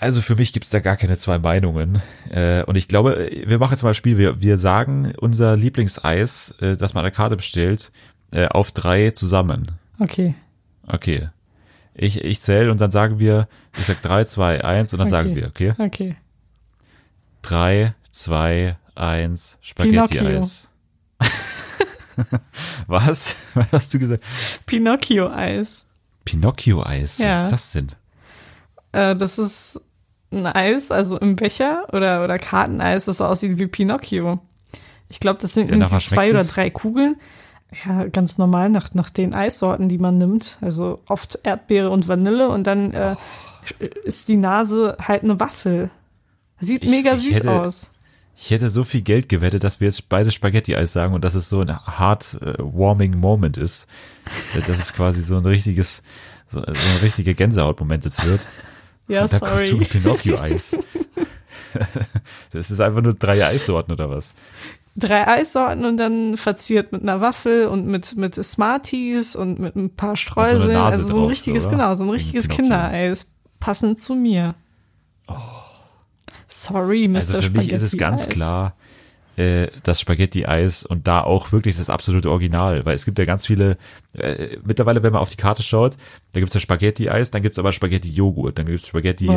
[0.00, 2.00] Also für mich gibt's da gar keine zwei Meinungen.
[2.30, 4.16] Äh, und ich glaube, wir machen jetzt mal ein Spiel.
[4.16, 7.90] Wir, wir sagen unser Lieblingseis, äh, das man an der Karte bestellt,
[8.30, 9.72] äh, auf drei zusammen.
[9.98, 10.34] Okay,
[10.86, 11.28] Okay.
[11.94, 15.16] Ich, ich zähle und dann sagen wir, ich sag drei, zwei, eins und dann Okay.
[15.16, 15.74] sagen wir, okay?
[15.78, 16.16] okay.
[17.42, 20.67] Drei, zwei, eins, Spaghetti-Eis.
[22.86, 23.36] Was?
[23.54, 24.22] Was hast du gesagt?
[24.66, 25.84] Pinocchio-Eis.
[26.24, 27.18] Pinocchio-Eis.
[27.18, 27.28] Ja.
[27.30, 27.88] Was ist das denn?
[28.92, 29.80] Äh, das ist
[30.30, 34.40] ein Eis, also im Becher oder, oder Karteneis, das aussieht wie Pinocchio.
[35.08, 37.16] Ich glaube, das sind Ja, irgendwie zwei oder drei Kugeln.
[37.84, 40.58] Ja, ganz normal nach, nach den Eissorten, die man nimmt.
[40.60, 43.16] Also oft Erdbeere und Vanille und dann äh,
[44.04, 45.90] ist die Nase halt eine Waffel.
[46.60, 47.90] Sieht Ich- mega süß hätte- aus.
[48.40, 51.48] Ich hätte so viel Geld gewettet, dass wir jetzt beide Spaghetti-Eis sagen und dass es
[51.48, 53.88] so ein hard äh, warming Moment ist.
[54.54, 56.04] Äh, Dass es quasi so ein richtiges,
[56.46, 58.46] so, so ein richtiger Gänsehaut-Moment jetzt wird.
[59.10, 59.78] Ja, und da kommst du sorry.
[59.78, 60.76] mit Pinocchio-Eis.
[62.52, 64.34] das ist einfach nur drei Eissorten oder was?
[64.96, 69.96] Drei Eissorten und dann verziert mit einer Waffel und mit, mit Smarties und mit ein
[69.96, 70.74] paar Streuseln.
[70.74, 71.76] Nase also so ein drauf, richtiges, oder?
[71.76, 72.50] genau, so ein richtiges.
[72.50, 73.26] Kindereis.
[73.60, 74.56] Passend zu mir.
[76.48, 77.16] Sorry, Mr.
[77.16, 78.36] Also für mich ist es ganz Spaghetti-Eis.
[78.36, 78.76] klar,
[79.36, 83.46] äh, das Spaghetti-Eis und da auch wirklich das absolute Original, weil es gibt ja ganz
[83.46, 83.76] viele,
[84.14, 85.96] äh, mittlerweile, wenn man auf die Karte schaut,
[86.32, 89.28] da gibt's ja Spaghetti-Eis, dann gibt's aber Spaghetti-Joghurt, dann gibt's Spaghetti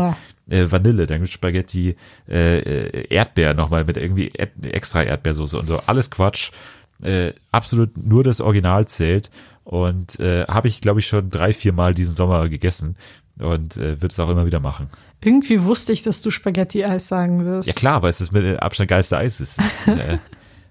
[0.50, 1.96] äh, Vanille, dann gibt's Spaghetti
[2.28, 6.52] äh, äh, Erdbeer nochmal mit irgendwie Erd extra Erdbeersoße und so, alles Quatsch.
[7.04, 9.32] Äh, absolut nur das Original zählt
[9.64, 12.96] und äh, habe ich, glaube ich, schon drei, vier Mal diesen Sommer gegessen
[13.40, 14.90] und äh, wird es auch immer wieder machen.
[15.24, 17.68] Irgendwie wusste ich, dass du Spaghetti-Eis sagen wirst.
[17.68, 19.60] Ja klar, weil es ist mit Abstand geilste Eis ist.
[19.86, 20.18] äh,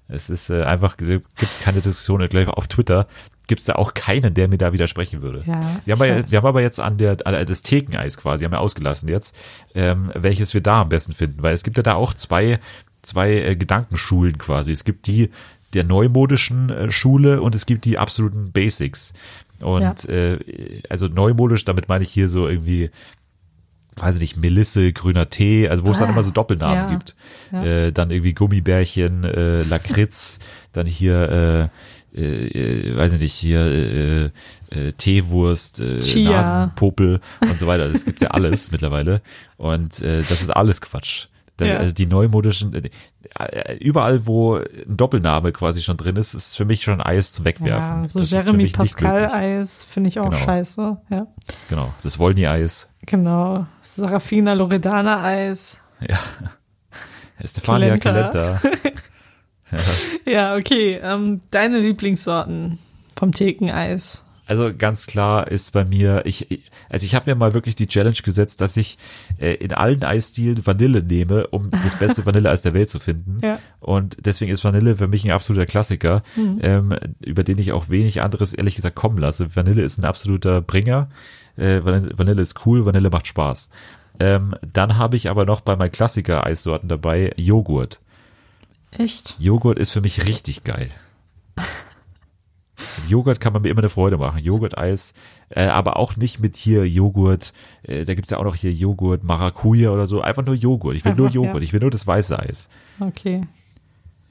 [0.08, 2.26] es ist äh, einfach, gibt es keine Diskussion.
[2.28, 3.06] Gleich auf Twitter
[3.46, 5.42] gibt es da auch keinen, der mir da widersprechen würde.
[5.46, 8.44] Ja, wir, haben ich ja, wir haben aber jetzt an der an das Thekeneis quasi,
[8.44, 9.36] haben wir ausgelassen jetzt,
[9.74, 12.60] ähm, welches wir da am besten finden, weil es gibt ja da auch zwei,
[13.02, 14.70] zwei äh, Gedankenschulen quasi.
[14.70, 15.30] Es gibt die
[15.74, 19.14] der neumodischen äh, Schule und es gibt die absoluten Basics.
[19.60, 20.38] Und äh,
[20.88, 22.90] also neumodisch, damit meine ich hier so irgendwie
[24.00, 26.90] weiß ich nicht, Melisse, grüner Tee, also wo es dann Ah, immer so Doppelnamen ja,
[26.90, 27.14] gibt.
[27.52, 27.64] ja.
[27.64, 30.38] Äh, dann irgendwie Gummibärchen, äh, Lakritz,
[30.72, 31.70] dann hier,
[32.14, 34.24] äh, äh, äh, weiß ich nicht, hier äh,
[34.70, 36.30] äh, Teewurst, äh, Chia.
[36.30, 37.88] Nasenpopel und so weiter.
[37.88, 39.20] Das gibt's ja alles mittlerweile.
[39.56, 41.26] Und äh, das ist alles Quatsch.
[41.60, 41.76] Da, Ja.
[41.78, 42.88] Also die neumodischen, äh,
[43.38, 47.44] äh, überall, wo ein Doppelname quasi schon drin ist, ist für mich schon Eis zum
[47.44, 48.02] Wegwerfen.
[48.02, 49.34] Ja, so Das Jeremy mich nicht Pascal möglich.
[49.36, 50.36] Eis finde ich auch Genau.
[50.36, 50.96] scheiße.
[51.10, 51.26] Ja,
[51.68, 52.88] Genau, das Wollny-Eis.
[53.06, 53.66] genau.
[53.82, 55.78] Sarafina Loredana Eis.
[56.06, 56.18] Ja.
[57.44, 58.58] Stefania Calenta.
[58.60, 58.90] Calenta.
[60.26, 60.98] Ja, okay.
[61.00, 62.78] Ähm, deine Lieblingssorten
[63.16, 64.24] vom Thekeneis.
[64.50, 68.16] Also ganz klar ist bei mir, ich, also ich habe mir mal wirklich die Challenge
[68.20, 68.98] gesetzt, dass ich
[69.38, 73.38] äh, in allen Eisstilen Vanille nehme, um das beste Vanilleeis der Welt zu finden.
[73.44, 73.60] Ja.
[73.78, 78.22] Und deswegen ist Vanille für mich ein absoluter Klassiker, ähm, über den ich auch wenig
[78.22, 79.54] anderes ehrlich gesagt kommen lasse.
[79.54, 81.10] Vanille ist ein absoluter Bringer.
[81.56, 83.70] Äh, Vanille, Vanille ist cool, Vanille macht Spaß.
[84.18, 88.00] Ähm, dann habe ich aber noch bei meinen Klassiker-Eissorten dabei Joghurt.
[88.98, 89.36] Echt?
[89.38, 90.90] Joghurt ist für mich richtig geil.
[93.00, 94.42] Mit Joghurt kann man mir immer eine Freude machen.
[94.42, 95.14] Joghurt-Eis,
[95.48, 97.52] äh, aber auch nicht mit hier Joghurt.
[97.82, 100.20] Äh, da gibt's ja auch noch hier Joghurt, Maracuja oder so.
[100.20, 100.96] Einfach nur Joghurt.
[100.96, 101.54] Ich will nur Einfach, Joghurt.
[101.54, 101.60] ja.
[101.62, 102.68] Ich will nur das weiße Eis.
[102.98, 103.42] Okay.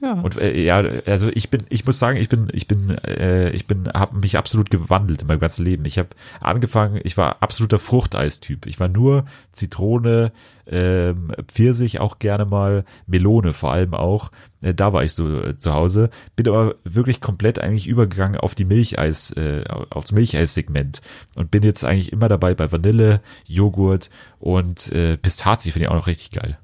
[0.00, 0.14] Ja.
[0.20, 3.66] Und äh, ja, also ich bin, ich muss sagen, ich bin, ich bin, äh, ich
[3.66, 5.84] bin, habe mich absolut gewandelt in meinem ganzen Leben.
[5.84, 6.08] Ich habe
[6.40, 8.64] angefangen, ich war absoluter Fruchteistyp.
[8.64, 10.32] Ich war nur Zitrone,
[10.66, 14.30] ähm, Pfirsich auch gerne mal, Melone vor allem auch.
[14.62, 16.08] Äh, da war ich so äh, zu Hause.
[16.34, 21.02] Bin aber wirklich komplett eigentlich übergegangen auf die Milcheis, äh, aufs Milcheis-Segment
[21.36, 24.08] und bin jetzt eigentlich immer dabei bei Vanille, Joghurt
[24.38, 26.58] und äh, Pistazie finde ich auch noch richtig geil.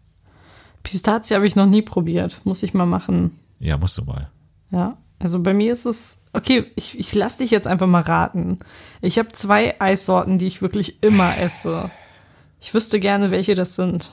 [0.86, 2.40] Pistazie habe ich noch nie probiert.
[2.44, 3.38] Muss ich mal machen.
[3.58, 4.30] Ja, musst du mal.
[4.70, 4.96] Ja.
[5.18, 8.58] Also bei mir ist es, okay, ich, ich lass dich jetzt einfach mal raten.
[9.00, 11.90] Ich habe zwei Eissorten, die ich wirklich immer esse.
[12.60, 14.12] Ich wüsste gerne, welche das sind.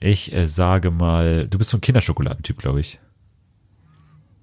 [0.00, 2.98] Ich äh, sage mal, du bist so ein Kinderschokoladentyp, glaube ich.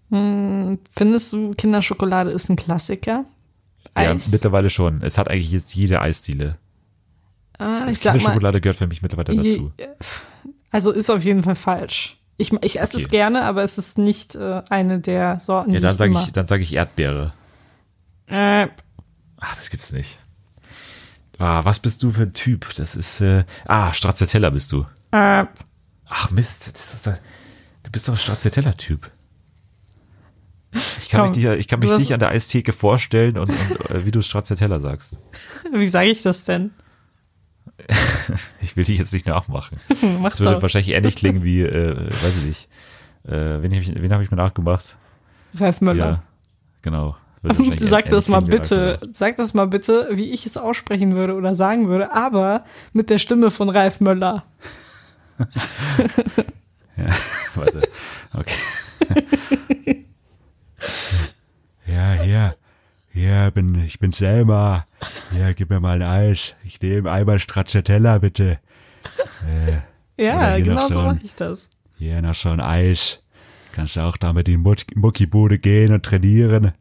[0.09, 3.25] Findest du, Kinderschokolade ist ein Klassiker?
[3.93, 4.25] Eis?
[4.27, 5.01] Ja, mittlerweile schon.
[5.03, 6.57] Es hat eigentlich jetzt jede Eisdiele.
[7.59, 9.71] Ah, Also ich sag mal, Kinderschokolade gehört für mich mittlerweile dazu.
[9.77, 9.87] je-
[10.71, 12.17] also ist auf jeden Fall falsch.
[12.37, 13.11] Ich, ich esse es Okay.
[13.17, 16.31] gerne, aber es ist nicht äh, eine der Sorten, Ja, die dann ich sage ich,
[16.31, 17.33] dann sage ich Erdbeere.
[18.27, 18.67] Äh,
[19.41, 20.19] Ach, das gibt's nicht.
[21.37, 22.73] Ah, was bist du für ein Typ?
[22.75, 24.85] Das ist, äh, ah, Stracciatella bist du.
[25.11, 25.45] äh,
[26.07, 27.21] Ach Mist, das ist, das-
[27.83, 29.09] du bist doch ein Stracciatella-Typ.
[30.99, 33.89] Ich kann Komm, mich, dir, ich kann mich dich an der Eistheke vorstellen und, und
[33.89, 35.19] äh, wie du Stracciatella sagst.
[35.73, 36.71] wie sage ich das denn?
[38.61, 39.79] Ich will dich jetzt nicht nachmachen.
[40.19, 40.61] Mach Das würde doch.
[40.61, 42.69] wahrscheinlich ähnlich klingen wie, äh, weiß ich nicht.
[43.25, 44.97] Äh, wen habe ich, wen hab ich mir nachgemacht?
[45.57, 46.05] Ralf Möller.
[46.05, 46.23] Ja,
[46.81, 47.15] genau.
[47.79, 51.87] Sag das mal bitte, sag das mal bitte, wie ich es aussprechen würde oder sagen
[51.87, 54.43] würde, aber mit der Stimme von Ralf Möller.
[56.97, 57.05] Ja,
[57.55, 57.81] warte.
[58.33, 60.05] Okay.
[61.87, 62.55] Ja, hier.
[63.11, 64.85] Hier, bin, ich bin Selma.
[65.31, 66.55] Hier, gib mir mal ein Eis.
[66.63, 68.59] Ich nehme einmal Stracciatella, bitte.
[69.47, 71.69] Äh, Ja, genau so so mache ich das.
[71.97, 73.19] Hier noch so ein Eis.
[73.71, 76.73] Kannst du auch damit in die Muckibude gehen und trainieren.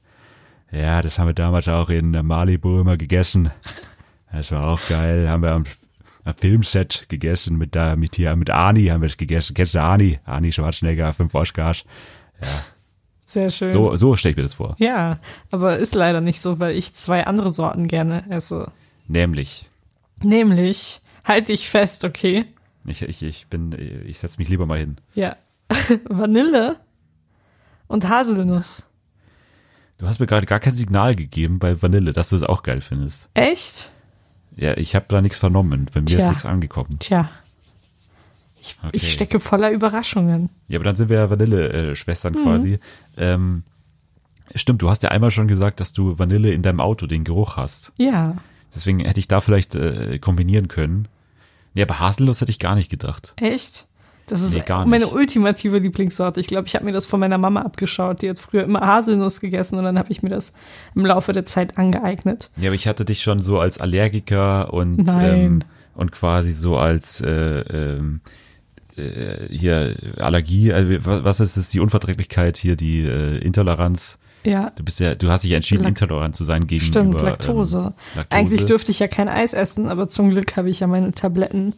[0.71, 3.51] Ja, das haben wir damals auch in Malibu immer gegessen.
[4.33, 5.29] Das war auch geil.
[5.29, 5.65] Haben wir am,
[6.25, 9.55] am Filmset gegessen mit da, mit hier, mit Ani haben wir es gegessen.
[9.55, 10.19] Kennst du Ani?
[10.25, 11.85] Ani Schwarzenegger, fünf Oscars.
[13.29, 13.69] Sehr schön.
[13.69, 14.75] So, so stelle ich mir das vor.
[14.79, 15.19] Ja,
[15.51, 18.73] aber ist leider nicht so, weil ich zwei andere Sorten gerne esse.
[19.07, 19.69] Nämlich,
[20.23, 22.47] Nämlich, halte ich fest, okay?
[22.87, 24.97] ich, ich, ich bin, ich setze mich lieber mal hin.
[25.15, 25.37] Ja.
[26.09, 26.77] Vanille
[27.87, 28.83] und Haselnuss.
[29.99, 32.81] Du hast mir gerade gar kein Signal gegeben bei Vanille, dass du es auch geil
[32.81, 33.29] findest.
[33.35, 33.91] Echt?
[34.57, 35.87] Ja, ich habe da nichts vernommen.
[35.93, 36.29] Bei mir ist Tja.
[36.31, 36.99] nichts angekommen.
[36.99, 37.29] Tja.
[38.61, 38.91] Ich, Okay.
[38.93, 40.49] ich stecke voller Überraschungen.
[40.69, 42.43] Ja, aber dann sind wir ja Vanille-Schwestern Mhm.
[42.43, 42.79] quasi.
[43.17, 43.63] Ähm,
[44.55, 47.57] stimmt, du hast ja einmal schon gesagt, dass du Vanille in deinem Auto den Geruch
[47.57, 47.93] hast.
[47.99, 48.37] Ja.
[48.75, 51.09] Deswegen hätte ich da vielleicht äh, kombinieren können.
[51.75, 53.35] Ja, aber Haselnuss hätte ich gar nicht gedacht.
[53.37, 53.87] Echt?
[54.27, 55.15] Das ist Nee, gar meine nicht.
[55.15, 56.39] ultimative Lieblingssorte.
[56.41, 58.21] Ich glaube, ich habe mir das von meiner Mama abgeschaut.
[58.21, 60.53] Die hat früher immer Haselnuss gegessen und dann habe ich mir das
[60.95, 62.51] im Laufe der Zeit angeeignet.
[62.59, 65.61] Ja, aber ich hatte dich schon so als Allergiker und ähm,
[65.95, 67.29] und quasi so als äh,
[67.61, 68.21] ähm,
[68.99, 74.19] äh, hier Allergie, wa- was ist das, die Unverträglichkeit hier, die äh, Intoleranz.
[74.45, 77.21] Ja, Du bist ja, du hast dich ja entschieden, Lak- intolerant zu sein gegenüber stimmt,
[77.21, 77.77] Laktose.
[77.79, 78.37] Ähm, Laktose.
[78.39, 81.75] Eigentlich dürfte ich ja kein Eis essen, aber zum Glück habe ich ja meine Tabletten.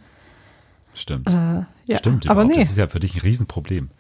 [0.95, 1.29] Stimmt.
[1.31, 1.33] Äh,
[1.89, 2.57] ja, Stimmt, aber überhaupt.
[2.57, 2.63] nee.
[2.63, 3.91] Das ist ja für dich ein Riesenproblem.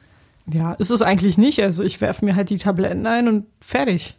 [0.52, 1.60] Ja, ist es eigentlich nicht.
[1.62, 4.16] Also ich werfe mir halt die Tabletten ein und fertig.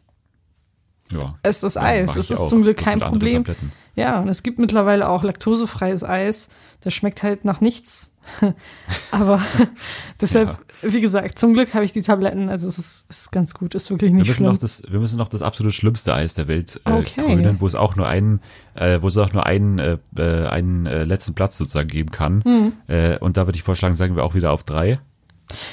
[1.11, 1.37] Ja.
[1.43, 2.07] Es ist das Ja, Eis.
[2.09, 2.47] mach Es ist auch.
[2.47, 3.43] zum Glück kein Problem.
[3.43, 3.71] Tabletten.
[3.95, 6.49] Ja, und es gibt mittlerweile auch laktosefreies Eis.
[6.81, 8.15] Das schmeckt halt nach nichts.
[9.11, 9.41] Aber
[10.21, 12.49] deshalb, wie gesagt, zum Glück habe ich die Tabletten.
[12.49, 14.51] Also es ist, es ist ganz gut, ist wirklich Wir nicht müssen, schlimm.
[14.53, 17.55] noch das, wir müssen noch das absolut schlimmste Eis der Welt äh, Okay.
[17.59, 18.39] wo es auch nur einen,
[18.75, 22.43] äh, wo es auch nur einen, äh, äh, einen äh, letzten Platz sozusagen geben kann.
[22.43, 22.73] Hm.
[22.87, 24.99] Äh, und da würde ich vorschlagen, sagen wir auch wieder auf drei.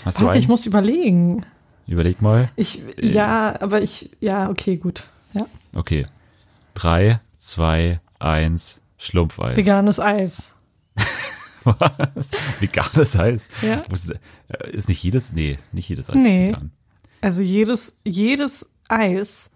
[0.05, 0.41] Hast Warte, einen?
[0.41, 1.45] ich muss überlegen.
[1.87, 2.51] Überleg mal.
[2.57, 3.07] Ich, Äh.
[3.07, 5.05] ja, aber ich, ja, okay, gut.
[5.35, 5.47] Ja.
[5.75, 6.07] Okay.
[6.75, 9.57] Drei, zwei, eins, Schlumpfeis.
[9.57, 10.55] Veganes Eis.
[11.65, 12.31] Was?
[12.61, 13.49] Veganes Eis?
[13.63, 13.83] Ja.
[14.49, 16.49] Äh, ist nicht jedes, nee, nicht jedes Eis Nee.
[16.49, 16.73] vegan.
[17.21, 19.51] Also jedes, jedes Eis,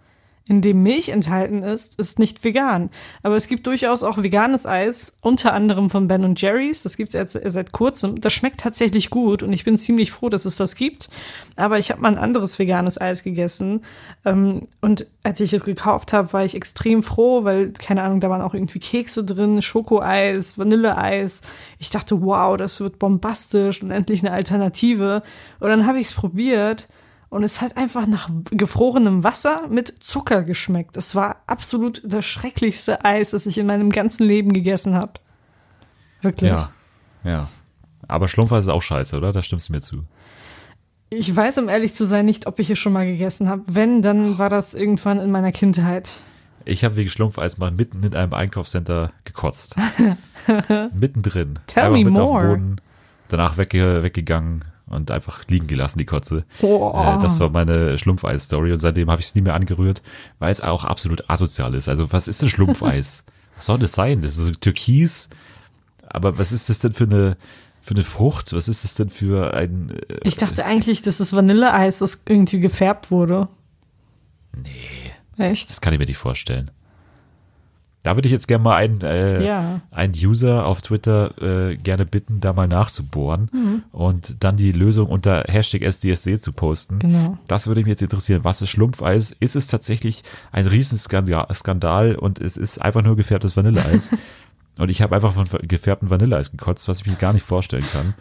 [0.48, 2.90] in dem Milch enthalten ist, ist nicht vegan.
[3.22, 6.82] Aber es gibt durchaus auch veganes Eis, unter anderem von Ben Jerry's.
[6.82, 8.20] Das gibt es seit, kurzem.
[8.20, 11.10] Das schmeckt tatsächlich gut und ich bin ziemlich froh, dass es das gibt.
[11.56, 13.84] Aber ich habe mal ein anderes veganes Eis gegessen.
[14.24, 18.28] Ähm, und als ich es gekauft habe, war ich extrem froh, weil, keine Ahnung, da
[18.28, 21.42] waren auch irgendwie Kekse drin, Schokoeis, Vanilleeis.
[21.78, 25.22] Ich dachte, wow, das wird bombastisch und endlich eine Alternative.
[25.60, 26.88] Und dann habe ich es probiert.
[27.32, 30.98] Und es hat einfach nach gefrorenem Wasser mit Zucker geschmeckt.
[30.98, 35.14] Es war absolut das schrecklichste Eis, das ich in meinem ganzen Leben gegessen habe.
[36.20, 36.50] Wirklich.
[36.50, 36.72] Ja,
[37.24, 37.48] ja.
[38.06, 39.32] Aber Schlumpfeis ist auch scheiße, oder?
[39.32, 40.04] Da stimmst du mir zu.
[41.08, 43.62] Ich weiß, um ehrlich zu sein, nicht, ob ich es schon mal gegessen habe.
[43.66, 46.20] Wenn, dann war das irgendwann in meiner Kindheit.
[46.66, 49.76] Ich habe wegen Schlumpfeis mal mitten in einem Einkaufscenter gekotzt.
[50.94, 51.60] Mittendrin.
[51.66, 52.76] Tell Einfach me more.
[53.28, 56.44] Danach wegge weggegangen und einfach liegen gelassen, die Kotze.
[56.60, 56.92] Oh.
[56.94, 60.02] Äh, das war meine Schlumpfeis-Story und seitdem habe ich es nie mehr angerührt,
[60.38, 61.88] weil es auch absolut asozial ist.
[61.88, 63.24] Also was ist denn Schlumpfeis?
[63.56, 64.22] was soll das sein?
[64.22, 65.28] Das ist so türkis,
[66.06, 67.36] aber was ist das denn für eine
[67.84, 68.52] für eine Frucht?
[68.52, 69.90] Was ist das denn für ein.
[70.08, 73.48] Äh, Ich dachte eigentlich, das ist Vanilleeis, das irgendwie gefärbt wurde.
[74.56, 75.70] nee, Echt?
[75.70, 76.70] das kann ich mir nicht vorstellen.
[78.04, 79.80] Da würde ich jetzt gerne mal einen, äh, Ja.
[79.92, 83.82] einen User auf Twitter äh, gerne bitten, da mal nachzubohren Mhm.
[83.92, 86.98] und dann die Lösung unter Hashtag SDSC zu posten.
[86.98, 87.38] Genau.
[87.46, 88.40] Das würde mich jetzt interessieren.
[88.42, 89.36] Was ist Schlumpfeis?
[89.38, 94.10] Ist es tatsächlich ein Riesenskandal Skandal und es ist einfach nur gefärbtes Vanilleeis?
[94.78, 98.14] und ich habe einfach von gefärbtem Vanilleeis gekotzt, was ich mir gar nicht vorstellen kann.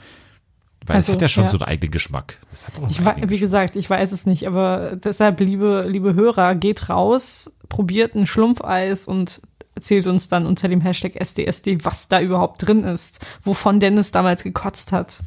[0.86, 1.50] Weil Also, es hat ja schon ja.
[1.50, 2.38] so einen eigenen Geschmack.
[2.50, 3.40] Das hat auch einen Ich eigenen wie Geschmack.
[3.40, 9.06] gesagt, ich weiß es nicht, aber deshalb, liebe, liebe Hörer, geht raus, probiert ein Schlumpfeis
[9.08, 9.42] und
[9.76, 14.44] erzählt uns dann unter dem Hashtag SDSD, was da überhaupt drin ist, wovon Dennis damals
[14.44, 15.20] gekotzt hat.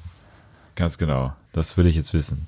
[0.76, 1.32] Ganz genau.
[1.52, 2.46] Das will ich jetzt wissen.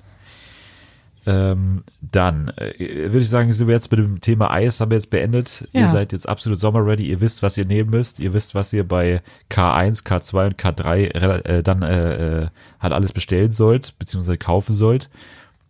[1.25, 4.97] Ähm, dann äh, würde ich sagen, sind wir jetzt mit dem Thema Eis, haben wir
[4.97, 5.67] jetzt beendet.
[5.73, 5.81] Ja.
[5.81, 7.05] Ihr seid jetzt absolut sommerready.
[7.05, 8.19] Ihr wisst, was ihr nehmen müsst.
[8.19, 12.47] Ihr wisst, was ihr bei K1, K2 und K3 rela- äh, dann äh, äh,
[12.79, 15.09] halt alles bestellen sollt, beziehungsweise kaufen sollt.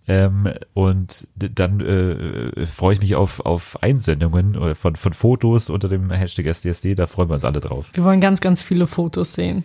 [0.08, 5.90] Ähm, und dann äh, freue ich mich auf, auf Einsendungen äh, von, von Fotos unter
[5.90, 6.96] dem Hashtag SDSD.
[6.96, 7.90] Da freuen wir uns alle drauf.
[7.94, 9.64] Wir wollen ganz, ganz viele Fotos sehen.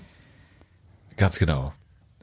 [1.17, 1.73] Ganz genau.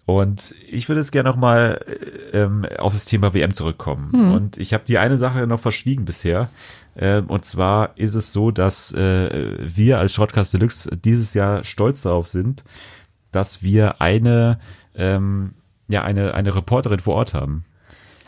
[0.05, 1.85] Und ich würde jetzt gerne nochmal
[2.33, 4.33] ähm, auf das Thema WM zurückkommen.
[4.33, 6.49] Und ich habe die eine Sache noch verschwiegen bisher.
[6.97, 12.01] Ähm, und zwar ist es so, dass äh, wir als Shortcast Deluxe dieses Jahr stolz
[12.01, 12.63] darauf sind,
[13.31, 14.59] dass wir eine,
[14.95, 15.53] ähm,
[15.87, 17.63] ja, eine, eine Reporterin vor Ort haben.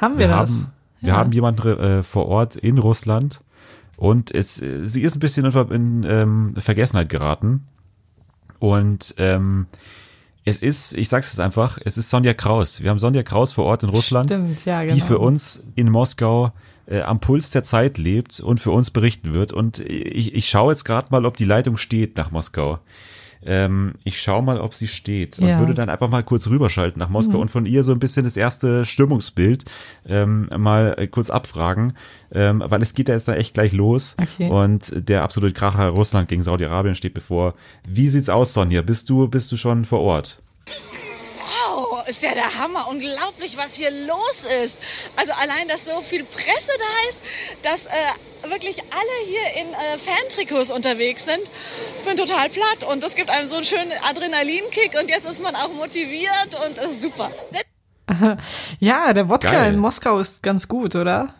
[0.01, 0.49] Haben wir, Wir das?
[0.51, 1.15] haben, wir Ja.
[1.17, 3.41] haben jemanden äh, vor Ort in Russland
[3.97, 7.67] und es, äh, sie ist ein bisschen in, ähm, Vergessenheit geraten.
[8.59, 9.67] Und ähm,
[10.45, 12.81] es ist, ich sag's jetzt einfach, es ist Sonja Kraus.
[12.81, 14.93] Wir haben Sonja Kraus vor Ort in Russland, Stimmt, ja, genau.
[14.95, 16.51] die für uns in Moskau
[16.87, 19.53] äh, am Puls der Zeit lebt und für uns berichten wird.
[19.53, 22.79] Und ich, ich schaue jetzt gerade mal, ob die Leitung steht nach Moskau.
[23.43, 26.99] Ähm, ich schaue mal, ob sie steht und Ja, würde dann einfach mal kurz rüberschalten
[26.99, 29.65] nach Moskau und von ihr so ein bisschen das erste Stimmungsbild
[30.08, 31.93] ähm, mal äh, kurz abfragen,
[32.32, 34.49] ähm, weil es geht ja jetzt da echt gleich los Okay.
[34.49, 37.56] und der absolute Kracher Russland gegen Saudi-Arabien steht bevor.
[37.88, 38.82] Wie sieht's aus, Sonja?
[38.82, 40.41] Bist du bist du schon vor Ort?
[41.41, 42.88] Wow, ist ja der Hammer.
[42.89, 44.80] Unglaublich, was hier los ist.
[45.15, 47.23] Also allein, dass so viel Presse da ist,
[47.63, 51.51] dass äh, wirklich alle hier in äh, Fantrikots unterwegs sind.
[51.99, 55.41] Ich bin total platt und das gibt einem so einen schönen Adrenalinkick und jetzt ist
[55.41, 57.32] man auch motiviert und das ist super.
[58.80, 59.73] Ja, der Wodka Geil.
[59.73, 61.34] in Moskau ist ganz gut, oder?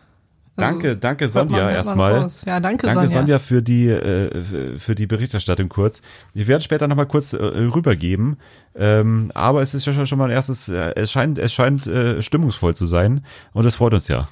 [0.62, 2.26] Also, danke, danke hört man- Sonja erstmal.
[2.46, 3.08] Ja, danke, Danke Sonja.
[3.08, 6.02] Sonja für die äh, für die Berichterstattung kurz.
[6.34, 8.36] Wir werden später noch mal kurz äh, rübergeben,
[8.74, 10.68] ähm, aber es ist ja schon mal ein erstes.
[10.68, 14.28] Äh, es scheint es scheint äh, stimmungsvoll zu sein und das freut uns ja.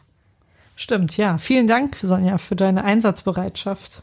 [0.76, 1.36] Stimmt, ja.
[1.38, 4.02] Vielen Dank, Sonja, für deine Einsatzbereitschaft.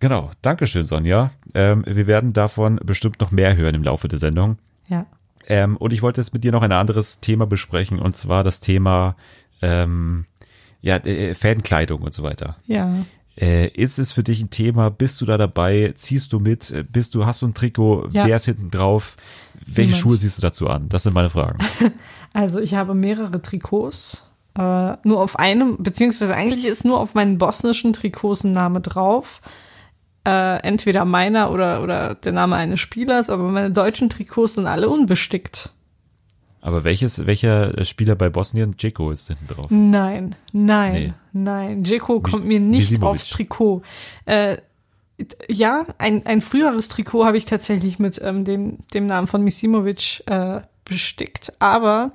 [0.00, 1.30] Genau, Dankeschön Sonja.
[1.54, 4.58] Ähm, wir werden davon bestimmt noch mehr hören im Laufe der Sendung.
[4.88, 5.06] Ja.
[5.46, 8.60] Ähm, und ich wollte jetzt mit dir noch ein anderes Thema besprechen und zwar das
[8.60, 9.14] Thema
[9.62, 10.26] ähm,
[10.84, 12.56] ja äh, Fankleidung und so weiter.
[12.66, 13.04] Ja.
[13.36, 14.90] Äh, ist es für dich ein Thema?
[14.90, 15.92] Bist du da dabei?
[15.96, 16.70] Ziehst du mit?
[16.70, 18.08] Äh, Bist du, hast du ein Trikot?
[18.12, 18.26] Ja.
[18.26, 19.16] Wer ist hinten drauf?
[19.66, 20.02] Welche Niemand.
[20.02, 20.88] Schuhe siehst du dazu an?
[20.88, 21.58] Das sind meine Fragen.
[22.36, 24.24] Also ich habe mehrere Trikots.
[24.58, 29.40] Äh, nur auf einem, beziehungsweise eigentlich ist nur auf meinen bosnischen Trikots ein Name drauf.
[30.26, 34.88] Äh, entweder meiner oder, oder der Name eines Spielers, aber meine deutschen Trikots sind alle
[34.88, 35.70] unbestickt.
[36.64, 38.74] Aber welches, welcher Spieler bei Bosnien?
[38.78, 39.66] Dzeko ist hinten drauf.
[39.68, 41.12] Nein, nein, Nee.
[41.32, 41.84] nein.
[41.84, 43.10] Dzeko kommt mir nicht Misimovic.
[43.10, 43.82] aufs Trikot.
[44.24, 44.56] Äh,
[45.48, 50.22] ja, ein, ein früheres Trikot habe ich tatsächlich mit ähm, dem, dem Namen von Misimovic
[50.26, 51.52] äh, bestickt.
[51.60, 52.12] Aber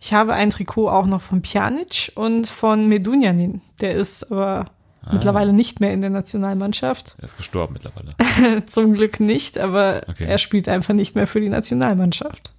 [0.00, 3.60] ich habe ein Trikot auch noch von Pjanic und von Medunjanin.
[3.82, 4.70] Der ist aber
[5.02, 5.14] Ah.
[5.14, 7.16] mittlerweile nicht mehr in der Nationalmannschaft.
[7.18, 8.64] Er ist gestorben mittlerweile.
[8.66, 10.26] Zum Glück nicht, aber Okay.
[10.26, 12.52] er spielt einfach nicht mehr für die Nationalmannschaft.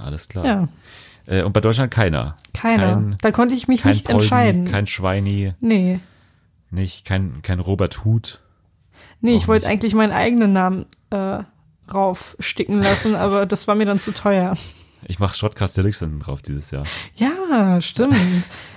[0.00, 0.44] Alles klar.
[0.44, 0.68] Ja,
[1.26, 2.36] Äh, und bei Deutschland keiner.
[2.54, 2.94] keiner.
[2.94, 4.64] Kein, da konnte ich mich nicht Poldi, entscheiden.
[4.64, 6.00] Kein Schweini, nee.
[6.70, 8.40] nicht, kein, kein Robert Huth.
[9.20, 11.40] Nee, ich wollte eigentlich meinen eigenen Namen äh,
[11.92, 14.54] raufsticken lassen, aber das war mir dann zu teuer.
[15.06, 16.84] Ich mache Shotcast Deluxe hinten drauf dieses Jahr.
[17.16, 18.16] Ja, stimmt.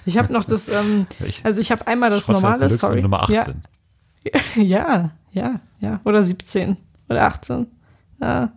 [0.05, 1.05] Ich habe noch das, ähm,
[1.43, 3.01] also ich habe einmal das Shotcast normale, Deluxe sorry.
[3.01, 3.63] Nummer 18.
[4.23, 6.01] Ja, ja, ja, ja.
[6.05, 6.77] Oder 17
[7.09, 7.67] oder 18.
[8.21, 8.51] Ja,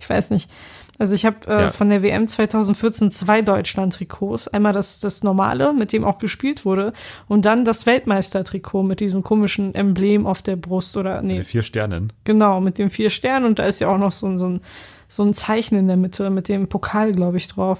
[0.00, 0.50] ich weiß nicht.
[0.98, 1.70] Also ich habe äh, Ja.
[1.70, 4.48] von der WM 2014 zwei Deutschland-Trikots.
[4.48, 6.92] Einmal das, das normale, mit dem auch gespielt wurde,
[7.28, 11.62] und dann das Weltmeister-Trikot mit diesem komischen Emblem auf der Brust oder nee, Mit vier
[11.62, 12.12] Sternen.
[12.24, 14.60] Genau, mit den vier Sternen und da ist ja auch noch so ein, so ein,
[15.08, 17.78] so ein Zeichen in der Mitte mit dem Pokal, glaube ich, drauf.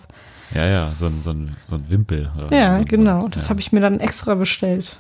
[0.55, 2.31] Ja, ja, so ein, so ein, so ein Wimpel.
[2.51, 3.23] Ja, so, genau.
[3.23, 3.51] So, das ja.
[3.51, 4.99] habe ich mir dann extra bestellt.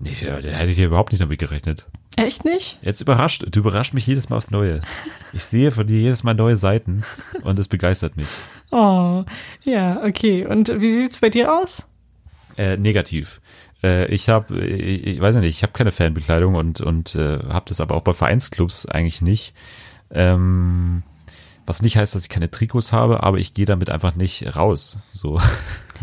[0.00, 1.86] Nee, ja, da hätte ich ja überhaupt nicht damit gerechnet.
[2.16, 2.78] Echt nicht?
[2.82, 4.80] Jetzt überrascht, du überrascht mich jedes Mal aufs Neue.
[5.32, 7.02] Ich sehe von dir jedes Mal neue Seiten
[7.42, 8.28] und es begeistert mich.
[8.70, 9.24] Oh,
[9.64, 10.46] ja, okay.
[10.46, 11.86] Und wie sieht's bei dir aus?
[12.56, 13.40] Äh, negativ.
[13.82, 17.66] Äh, ich habe, ich, ich weiß nicht, ich habe keine Fanbekleidung und und äh, habe
[17.68, 19.54] das aber auch bei Vereinsclubs eigentlich nicht.
[20.10, 21.02] Ähm,
[21.66, 24.98] was nicht heißt, dass ich keine Trikots habe, aber ich gehe damit einfach nicht raus.
[25.12, 25.40] So.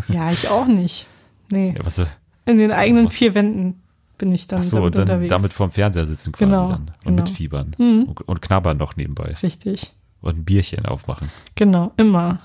[0.10, 1.08] Ja, ich auch nicht.
[1.50, 1.74] Nee.
[1.78, 2.02] Ja, was,
[2.46, 3.82] In den eigenen was- vier Wänden
[4.18, 5.30] bin ich dann ach so, damit und dann unterwegs.
[5.30, 7.24] damit vorm Fernseher sitzen quasi Genau, dann und genau.
[7.24, 8.04] mitfiebern Mhm.
[8.04, 9.94] und, und knabbern noch nebenbei Richtig.
[10.22, 11.30] und ein Bierchen aufmachen.
[11.56, 12.40] Genau, immer.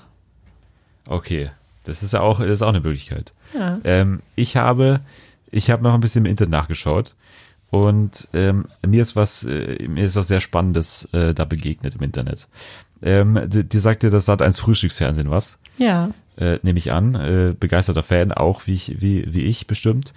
[1.07, 1.49] Okay,
[1.83, 3.33] das ist ja auch, das ist auch eine Möglichkeit.
[3.57, 3.79] Ja.
[3.83, 5.01] Ähm, ich habe,
[5.49, 7.15] ich habe noch ein bisschen im Internet nachgeschaut
[7.69, 12.01] und ähm, mir ist was, äh, mir ist was sehr Spannendes äh, da begegnet im
[12.01, 12.47] Internet.
[13.01, 16.11] Ähm, die, die sagte, das Sat 1 Frühstücksfernsehen was, Ja.
[16.37, 20.13] äh, nehme ich an, äh, begeisterter Fan, auch wie ich, wie, wie ich bestimmt.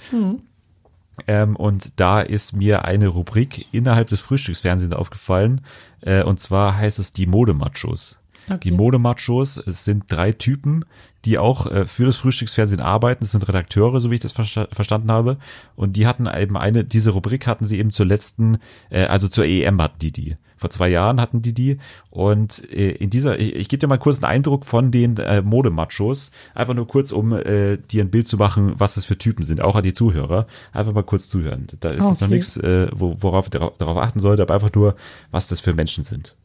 [1.26, 5.60] Ähm, und da ist mir eine Rubrik innerhalb des Frühstücksfernsehens aufgefallen,
[6.00, 8.18] äh, und zwar heißt es die Modemachos.
[8.46, 8.58] Okay.
[8.62, 10.84] Die Modemachos, es sind drei Typen,
[11.24, 13.24] die auch äh, für das Frühstücksfernsehen arbeiten.
[13.24, 15.38] Es sind Redakteure, so wie ich das versta verstanden habe.
[15.76, 18.58] Und die hatten eben eine, diese Rubrik hatten sie eben zur letzten,
[18.90, 20.36] äh, also zur EM hatten die die.
[20.56, 21.78] Vor zwei Jahren hatten die die.
[22.10, 25.42] Und äh, in dieser, ich, ich gebe dir mal kurz einen Eindruck von den äh,
[25.42, 26.30] Modemachos.
[26.54, 29.60] Einfach nur kurz, um äh, dir ein Bild zu machen, was das für Typen sind.
[29.60, 30.46] Auch an die Zuhörer.
[30.72, 31.66] Einfach mal kurz zuhören.
[31.80, 32.34] Da ist jetzt noch Okay.
[32.36, 34.94] nichts, äh, wo, worauf darauf, achten sollt, aber einfach nur,
[35.30, 36.36] was das für Menschen sind.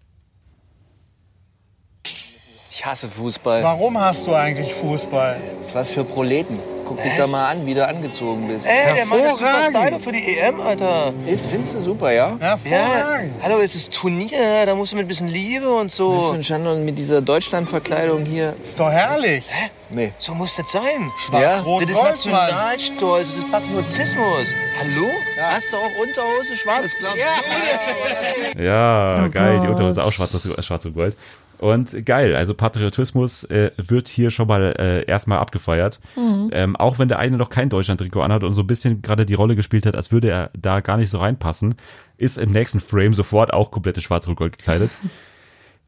[2.79, 3.61] Ich hasse Fußball.
[3.61, 5.35] Warum hast du eigentlich Fußball?
[5.57, 6.59] Das ist was für Proleten.
[6.85, 8.65] Guck dich da mal an, wie du angezogen bist.
[8.65, 9.63] Ey, der Mann ist super.
[9.69, 11.11] Styler für die EM, Alter.
[11.27, 12.37] Ist, findest du super, ja?
[12.39, 13.33] Ja, Hervorragend.
[13.43, 16.41] hallo, es ist Turnier, da musst du mit ein bisschen Liebe und so.
[16.41, 18.55] schon und mit dieser Deutschlandverkleidung hier?
[18.63, 19.43] Ist doch herrlich.
[19.89, 20.13] Nee.
[20.17, 21.11] So muss das sein.
[21.17, 22.01] Schwarz-Rot, Das ist.
[22.01, 24.55] Nationalstolz, das ist Patriotismus.
[24.79, 25.09] Hallo?
[25.37, 26.83] Hast du auch Unterhose schwarz?
[26.83, 27.17] Das glaubst
[28.55, 29.59] ja, Ja, Oh geil.
[29.59, 29.67] Die.
[29.67, 31.17] Unterhose auch schwarz, schwarz und gold.
[31.59, 35.99] Und geil, also Patriotismus äh, wird hier schon mal äh, erstmal abgefeiert.
[36.51, 39.33] Ähm, auch wenn der eine noch kein Deutschland-Trikot anhat und so ein bisschen gerade die
[39.33, 41.75] Rolle gespielt hat, als würde er da gar nicht so reinpassen,
[42.17, 44.91] ist im nächsten Frame sofort auch komplett schwarz-rot-gold gekleidet.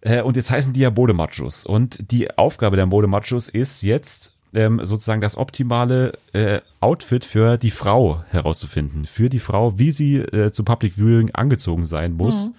[0.04, 1.64] Äh, und jetzt heißen die ja Modemachos.
[1.64, 7.72] Und die Aufgabe der Modemachos ist jetzt ähm, sozusagen das optimale äh, Outfit für die
[7.72, 9.06] Frau herauszufinden.
[9.06, 12.52] Für die Frau, wie sie äh, zu Public Viewing angezogen sein muss.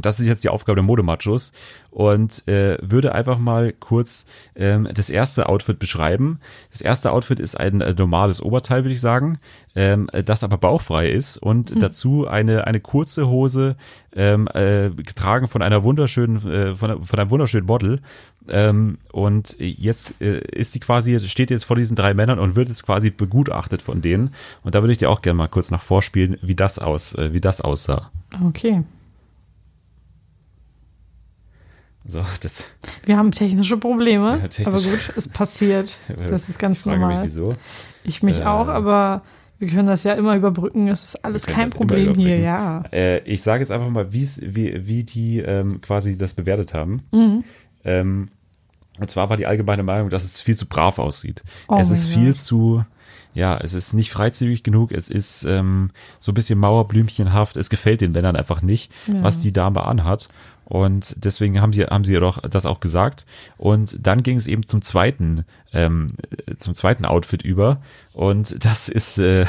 [0.00, 1.52] Das ist jetzt die Aufgabe der Modemachos
[1.90, 4.24] und äh, würde einfach mal kurz
[4.56, 6.40] ähm, das erste Outfit beschreiben.
[6.70, 9.38] Das erste Outfit ist ein äh, normales Oberteil, würde ich sagen,
[9.74, 13.76] ähm, äh, das aber bauchfrei ist und dazu eine eine kurze Hose
[14.16, 18.00] ähm, äh, getragen von einer wunderschönen äh, von, von einem wunderschönen Model.
[18.48, 22.68] Ähm, und jetzt äh, ist sie quasi steht jetzt vor diesen drei Männern und wird
[22.68, 24.34] jetzt quasi begutachtet von denen.
[24.64, 27.34] Und da würde ich dir auch gerne mal kurz nach vorspielen, wie das aus äh,
[27.34, 28.10] wie das aussah.
[28.48, 28.82] Okay.
[32.04, 32.64] So, das
[33.04, 34.66] Wir haben technische Probleme, Ja, technisch.
[34.66, 35.98] aber gut, es passiert.
[36.28, 37.16] Das ist ganz Ich frage normal.
[37.16, 37.54] Mich, wieso?
[38.04, 39.22] Ich mich Äh, auch, aber
[39.58, 40.88] wir können das ja immer überbrücken.
[40.88, 42.82] Es ist alles kein Problem hier, ja.
[42.92, 47.04] Äh, ich sage jetzt einfach mal, wie, wie die ähm, quasi das bewertet haben.
[47.12, 47.44] Mhm.
[47.84, 48.28] Ähm,
[48.98, 51.42] und zwar war die allgemeine Meinung, dass es viel zu brav aussieht.
[51.68, 52.38] Oh es ist viel Gott.
[52.40, 52.84] zu,
[53.34, 55.90] ja, es ist nicht freizügig genug, es ist ähm,
[56.20, 59.22] so ein bisschen Mauerblümchenhaft, es gefällt den Männern einfach nicht, Ja.
[59.22, 60.28] was die Dame anhat.
[60.64, 63.26] Und deswegen haben sie, haben sie doch das auch gesagt.
[63.58, 66.08] Und dann ging es eben zum zweiten, ähm,
[66.46, 67.82] äh, zum zweiten Outfit über.
[68.12, 69.46] Und das ist, äh,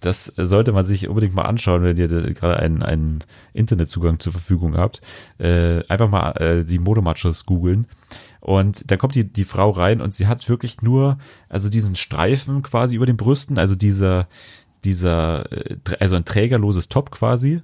[0.00, 3.20] das sollte man sich unbedingt mal anschauen, wenn ihr gerade einen, einen
[3.52, 5.00] Internetzugang zur Verfügung habt.
[5.38, 7.86] Äh, einfach mal äh, die Modemachos googeln.
[8.40, 11.18] Und da kommt die, die Frau rein und sie hat wirklich nur,
[11.48, 14.28] also diesen Streifen quasi über den Brüsten, also dieser,
[14.84, 17.62] dieser, äh, also ein trägerloses Top quasi,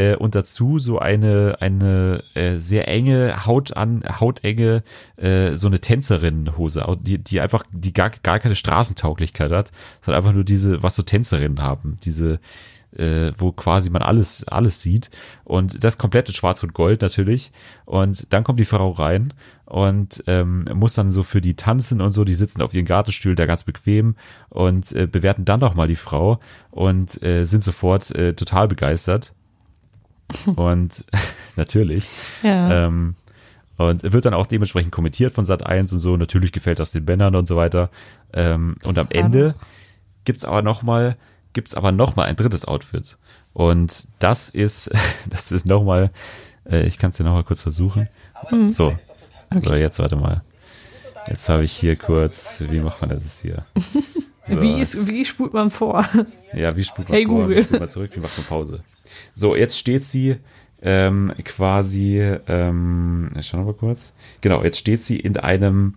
[0.00, 4.82] äh, und dazu so eine eine äh, sehr enge Haut an hautenge
[5.16, 10.34] äh, so eine Tänzerinnenhose, die die einfach die gar gar keine Straßentauglichkeit hat, sondern einfach
[10.34, 12.40] nur diese was so Tänzerinnen haben, diese
[12.96, 15.10] äh, wo quasi man alles alles sieht.
[15.44, 17.52] Und das komplette Schwarz und Gold natürlich.
[17.84, 19.34] Und dann kommt die Frau rein
[19.66, 23.36] und ähm, muss dann so für die tanzen und so, die sitzen auf ihren Gartenstühlen
[23.36, 24.16] da ganz bequem
[24.48, 26.40] und äh, bewerten dann noch mal die Frau
[26.70, 29.34] und äh, sind sofort äh, total begeistert
[30.56, 31.04] und
[31.56, 32.06] natürlich.
[32.42, 32.86] Ja.
[32.86, 33.14] Ähm,
[33.76, 36.16] und wird dann auch dementsprechend kommentiert von Sat 1 und so.
[36.16, 37.90] Natürlich gefällt das den Männern und so weiter.
[38.32, 39.54] Ähm, und am Ende
[40.24, 41.16] gibt's aber noch mal
[41.52, 43.16] gibt's aber noch mal ein drittes Outfit.
[43.52, 44.90] Und das ist
[45.30, 46.10] das ist noch mal
[46.70, 48.08] äh, ich kann es dir noch mal kurz versuchen.
[48.50, 48.94] So.
[49.62, 50.42] So, jetzt warte mal.
[51.26, 53.64] Jetzt habe ich hier kurz, wie macht man das hier?
[54.46, 56.06] So, Wie, ist, wie spult man vor?
[56.54, 57.42] Ja, wie spult man Hey, vor?
[57.42, 57.56] Google.
[57.58, 58.10] Wie spult man zurück?
[58.14, 58.82] Wie macht man Pause?
[59.34, 60.36] So, jetzt steht sie
[60.82, 62.18] ähm, quasi,
[62.48, 64.14] ähm, schauen wir mal kurz.
[64.40, 65.94] Genau, jetzt steht sie in einem,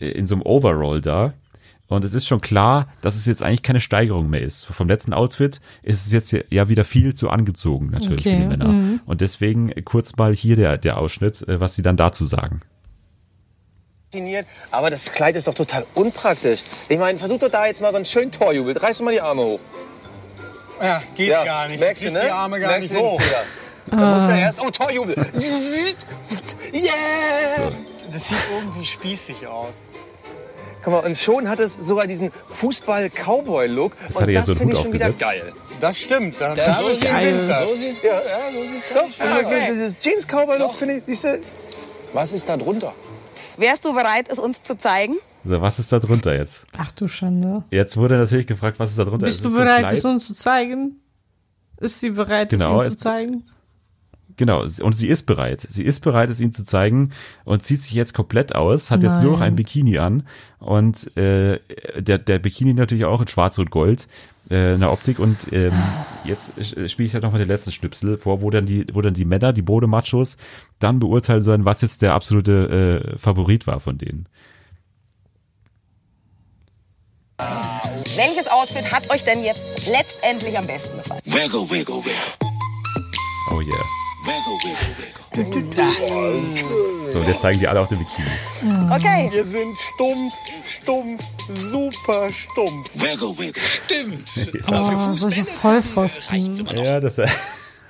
[0.00, 1.34] äh, in so einem Overall da.
[1.88, 4.64] Und es ist schon klar, dass es jetzt eigentlich keine Steigerung mehr ist.
[4.64, 8.48] Vom letzten Outfit ist es jetzt ja wieder viel zu angezogen, natürlich Okay, für die
[8.48, 8.68] Männer.
[8.72, 9.00] mhm.
[9.06, 12.60] Und deswegen kurz mal hier der, der Ausschnitt, äh, was sie dann dazu sagen.
[14.16, 14.46] Definiert.
[14.70, 16.60] Aber das Kleid ist doch total unpraktisch.
[16.88, 18.76] Ich meine, versuch doch da jetzt mal so einen schönen Torjubel.
[18.76, 19.60] Reiß doch mal die Arme hoch.
[20.80, 21.80] Ja, geht Ja, gar nicht.
[21.80, 22.22] Merkst du, ne?
[22.24, 23.20] die Arme gar Merkst nicht hoch.
[23.90, 25.14] Da musst du erst, oh, Torjubel.
[26.72, 27.72] Yeah!
[28.12, 29.76] Das sieht irgendwie spießig aus.
[30.82, 33.96] Guck mal, und schon hat es sogar diesen Fußball-Cowboy-Look.
[34.08, 35.52] Und hat er ja das so finde ich schon wieder geil.
[35.80, 36.40] Das stimmt.
[36.40, 37.68] Da, Ja, so sind das.
[37.68, 38.12] So sieht's Ja.
[38.22, 39.18] ja, so sieht's Doch, aus.
[39.18, 41.40] das- dieses Jeans-Cowboy-Look finde ich, siehst du,
[42.12, 42.94] Was ist da drunter?
[43.56, 45.14] Wärst du bereit, es uns zu zeigen?
[45.44, 46.66] So, was ist da drunter jetzt?
[46.76, 47.64] Ach du Schande.
[47.70, 49.26] Jetzt wurde natürlich gefragt, was ist da drunter?
[49.26, 50.96] Bist Ist du es so ein bereit, es uns zu zeigen?
[51.78, 53.44] Ist sie bereit, Genau, es ihm zu zeigen?
[54.36, 55.66] Genau, und sie ist bereit.
[55.70, 57.12] Sie ist bereit, es ihnen zu zeigen
[57.44, 59.52] und zieht sich jetzt komplett aus, hat jetzt nur noch Nein.
[59.52, 60.24] ein Bikini an
[60.58, 61.58] und äh,
[61.96, 64.08] der, der Bikini natürlich auch in schwarz und gold,
[64.50, 65.72] äh, in der Optik und ähm,
[66.24, 69.14] jetzt äh, spiele ich halt nochmal den letzten Schnipsel vor, wo dann die, wo dann
[69.14, 70.36] die Männer, die Bodemachos,
[70.78, 74.28] dann beurteilen sollen, was jetzt der absolute äh, Favorit war von denen.
[78.16, 81.20] Welches Outfit hat euch denn jetzt letztendlich am besten gefallen?
[83.50, 83.84] Oh yeah.
[87.12, 88.26] So, und jetzt zeigen die alle auf den Bikini.
[88.90, 89.28] Okay.
[89.30, 90.32] Wir sind stumpf,
[90.64, 92.90] stumpf, super stumpf.
[93.56, 94.50] Stimmt.
[94.70, 96.66] Oh, solche Vollpfosten.
[96.74, 97.28] Ja, das, äh,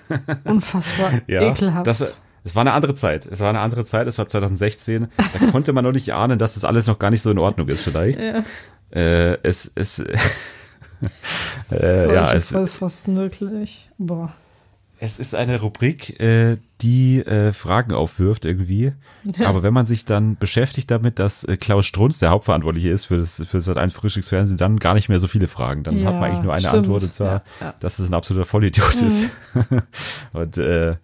[0.44, 1.86] Unfassbar ja, ekelhaft.
[1.86, 2.01] das,
[2.44, 3.26] es war eine andere Zeit.
[3.26, 4.07] Es war eine andere Zeit.
[4.07, 5.09] Es war 2016.
[5.16, 7.68] Da konnte man noch nicht ahnen, dass das alles noch gar nicht so in Ordnung
[7.68, 8.22] ist, vielleicht.
[8.22, 8.44] ja.
[8.90, 10.16] Äh, es, es, äh,
[11.68, 13.90] Solche ja, es, Vollpfosten, wirklich.
[13.99, 14.32] Boah.
[14.99, 18.92] Es ist eine Rubrik, äh, die äh, Fragen aufwirft irgendwie.
[19.44, 23.18] Aber wenn man sich dann beschäftigt damit, dass äh, Klaus Strunz der Hauptverantwortliche ist für
[23.18, 25.82] das, für das ein Frühstücksfernsehen, dann gar nicht mehr so viele Fragen.
[25.82, 26.74] Dann Ja, hat man eigentlich nur eine stimmt.
[26.76, 27.74] Antwort, und zwar, Ja, ja.
[27.80, 29.30] dass es ein absoluter Vollidiot ist.
[30.32, 30.97] und äh,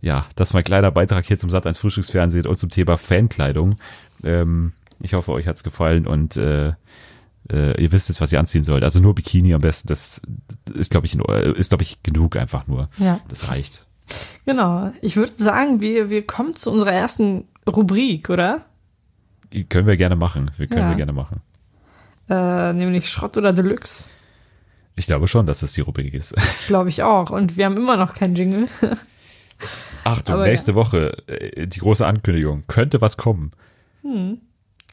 [0.00, 3.76] ja, das war ein kleiner Beitrag hier zum Sat 1 Frühstücksfernsehen und zum Thema Fankleidung.
[4.22, 6.72] Ähm, ich hoffe, euch hat's gefallen und äh,
[7.50, 8.82] äh, ihr wisst jetzt, was ihr anziehen sollt.
[8.84, 9.88] Also nur Bikini am besten.
[9.88, 10.20] Das
[10.74, 12.88] ist, glaube ich, ist, glaube ich, genug einfach nur.
[12.98, 13.20] Ja.
[13.28, 13.86] Das reicht.
[14.46, 14.92] Genau.
[15.02, 18.64] Ich würde sagen, wir, wir kommen zu unserer ersten Rubrik, oder?
[19.68, 20.50] Können wir gerne machen.
[20.56, 20.88] Wir können Ja.
[20.90, 21.40] wir gerne machen.
[22.28, 24.10] Äh, nämlich Schrott oder Deluxe.
[24.96, 26.34] Ich glaube schon, dass das die Rubrik ist.
[26.66, 27.30] Glaube ich auch.
[27.30, 28.68] Und wir haben immer noch keinen Jingle.
[30.04, 32.64] Achtung, Aber nächste Woche äh, die große Ankündigung.
[32.66, 33.52] Könnte was kommen.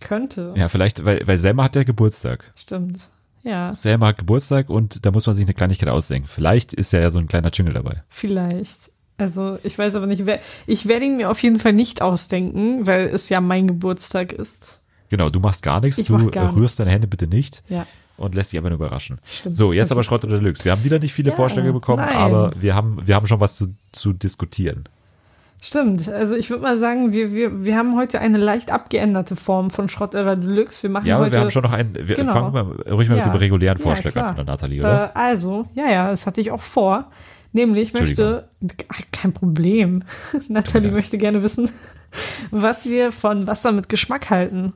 [0.02, 0.54] Könnte.
[0.56, 2.52] Ja, vielleicht, weil, weil Selma hat ja Geburtstag.
[2.56, 3.10] Stimmt.
[3.44, 6.28] Ja, Selma hat Geburtstag und da muss man sich eine Kleinigkeit ausdenken.
[6.28, 8.04] Vielleicht ist ja so ein kleiner Jingle dabei.
[8.08, 8.92] vielleicht.
[9.18, 10.42] Also, ich weiß aber nicht, wer.
[10.68, 14.82] Ich werde ihn mir auf jeden Fall nicht ausdenken, weil es ja mein Geburtstag ist.
[15.08, 16.76] Genau, du machst gar nichts, Ich du gar rührst nichts.
[16.76, 17.88] deine Hände bitte nicht Ja.
[18.18, 19.20] und lässt dich einfach nur überraschen.
[19.24, 19.56] Stimmt.
[19.56, 19.94] So, jetzt Okay.
[19.94, 20.66] aber Schrott oder Deluxe.
[20.66, 22.18] Wir haben wieder nicht viele Ja, Vorschläge bekommen, nein.
[22.18, 24.84] aber wir haben, wir haben schon was zu, zu diskutieren.
[25.66, 26.08] Stimmt.
[26.10, 29.90] Also, ich würde mal sagen, wir, wir, wir haben heute eine leicht abgeänderte Form von
[29.90, 30.84] Schrott oder Deluxe.
[30.84, 31.34] Wir machen Ja, aber heute.
[31.34, 32.34] wir haben schon noch einen, wir Genau.
[32.34, 32.62] fangen mal
[32.92, 33.32] ruhig mal mit Ja.
[33.32, 34.28] dem regulären Ja, Vorschlag klar.
[34.28, 35.06] an von der Nathalie, oder?
[35.16, 37.10] Äh, also, ja, ja, das hatte ich auch vor.
[37.52, 38.48] Nämlich möchte,
[38.90, 40.04] ach, kein Problem.
[40.50, 41.70] Nathalie möchte gerne wissen,
[42.52, 44.74] was wir von Wasser mit Geschmack halten.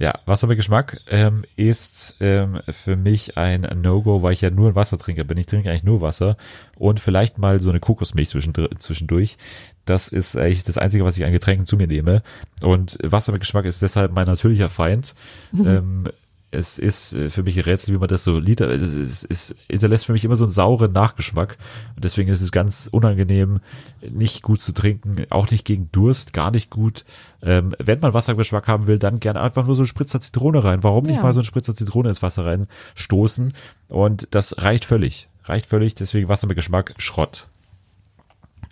[0.00, 4.74] Ja, Wasser mit Geschmack ähm, ist ähm, für mich ein No-Go, weil ich ja nur
[4.74, 5.26] Wasser trinke.
[5.26, 6.38] Bin ich trinke eigentlich nur Wasser
[6.78, 9.36] und vielleicht mal so eine Kokosmilch zwischendurch.
[9.84, 12.22] Das ist eigentlich das Einzige, was ich an Getränken zu mir nehme.
[12.62, 15.14] Und Wasser mit Geschmack ist deshalb mein natürlicher Feind.
[15.52, 16.04] ähm,
[16.52, 19.54] es ist äh, für mich ein Rätsel, wie man das so Liter, es, es, es
[19.68, 21.56] hinterlässt für mich immer so einen sauren Nachgeschmack.
[21.94, 23.60] Und deswegen ist es ganz unangenehm,
[24.02, 27.04] nicht gut zu trinken, auch nicht gegen Durst, gar nicht gut.
[27.42, 30.82] Ähm, wenn man Wassergeschmack haben will, dann gerne einfach nur so einen Spritzer Zitrone rein.
[30.82, 31.22] Warum nicht Ja.
[31.22, 33.52] mal so einen Spritzer Zitrone ins Wasser reinstoßen?
[33.88, 35.28] Und das reicht völlig.
[35.44, 37.46] Reicht völlig, deswegen Wasser mit Geschmack, Schrott.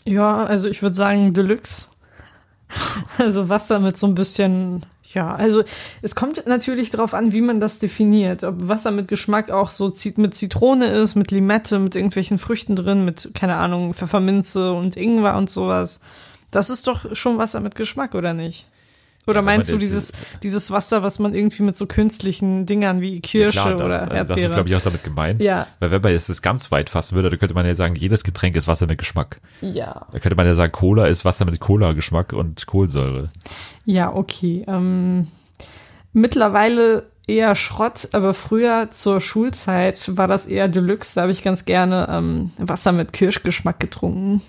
[0.04, 1.88] Ja, also ich würde sagen Deluxe.
[3.18, 4.84] Also Wasser mit so ein bisschen,
[5.14, 5.64] ja, also
[6.02, 8.44] es kommt natürlich darauf an, wie man das definiert.
[8.44, 13.04] Ob Wasser mit Geschmack auch so mit Zitrone ist, mit Limette, mit irgendwelchen Früchten drin,
[13.04, 16.00] mit, keine Ahnung, Pfefferminze und Ingwer und sowas.
[16.50, 18.66] Das ist doch schon Wasser mit Geschmack, oder nicht?
[19.28, 20.12] Oder Ja, meinst du dieses,
[20.42, 24.06] dieses Wasser, was man irgendwie mit so künstlichen Dingern wie Kirsche Klar, das, oder also
[24.06, 24.46] das Erdbeere?
[24.46, 25.42] ist, glaube ich, auch damit gemeint.
[25.44, 25.66] Ja.
[25.80, 28.24] Weil wenn man jetzt das ganz weit fassen würde, dann könnte man ja sagen, jedes
[28.24, 29.40] Getränk ist Wasser mit Geschmack.
[29.60, 30.06] ja.
[30.10, 33.28] Da könnte man ja sagen, Cola ist Wasser mit Cola-Geschmack und Kohlensäure.
[33.84, 34.64] Ja, okay.
[34.66, 35.28] Ähm,
[36.12, 41.14] mittlerweile eher Schrott, aber früher zur Schulzeit war das eher Deluxe.
[41.14, 44.40] Da habe ich ganz gerne ähm, Wasser mit Kirschgeschmack getrunken.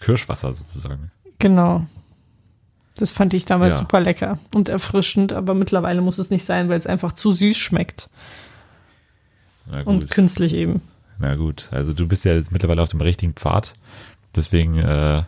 [0.00, 1.10] Kirschwasser sozusagen.
[1.38, 1.84] Genau.
[2.98, 3.82] Das fand ich damals Ja.
[3.82, 7.56] super lecker und erfrischend, aber mittlerweile muss es nicht sein, weil es einfach zu süß
[7.56, 8.08] schmeckt
[9.84, 10.80] und künstlich eben.
[11.18, 13.74] Na gut, also du bist ja jetzt mittlerweile auf dem richtigen Pfad.
[14.34, 15.22] Deswegen äh,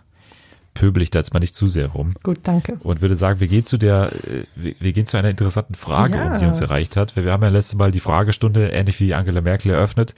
[0.75, 2.11] pöbel ich da jetzt mal nicht zu sehr rum.
[2.23, 2.77] Gut, danke.
[2.81, 6.33] Und würde sagen, wir gehen zu der, äh, wir, gehen zu einer interessanten Frage, Ja.
[6.35, 7.17] um die uns erreicht hat.
[7.17, 10.15] Wir, wir haben ja letztes Mal die Fragestunde ähnlich wie Angela Merkel eröffnet.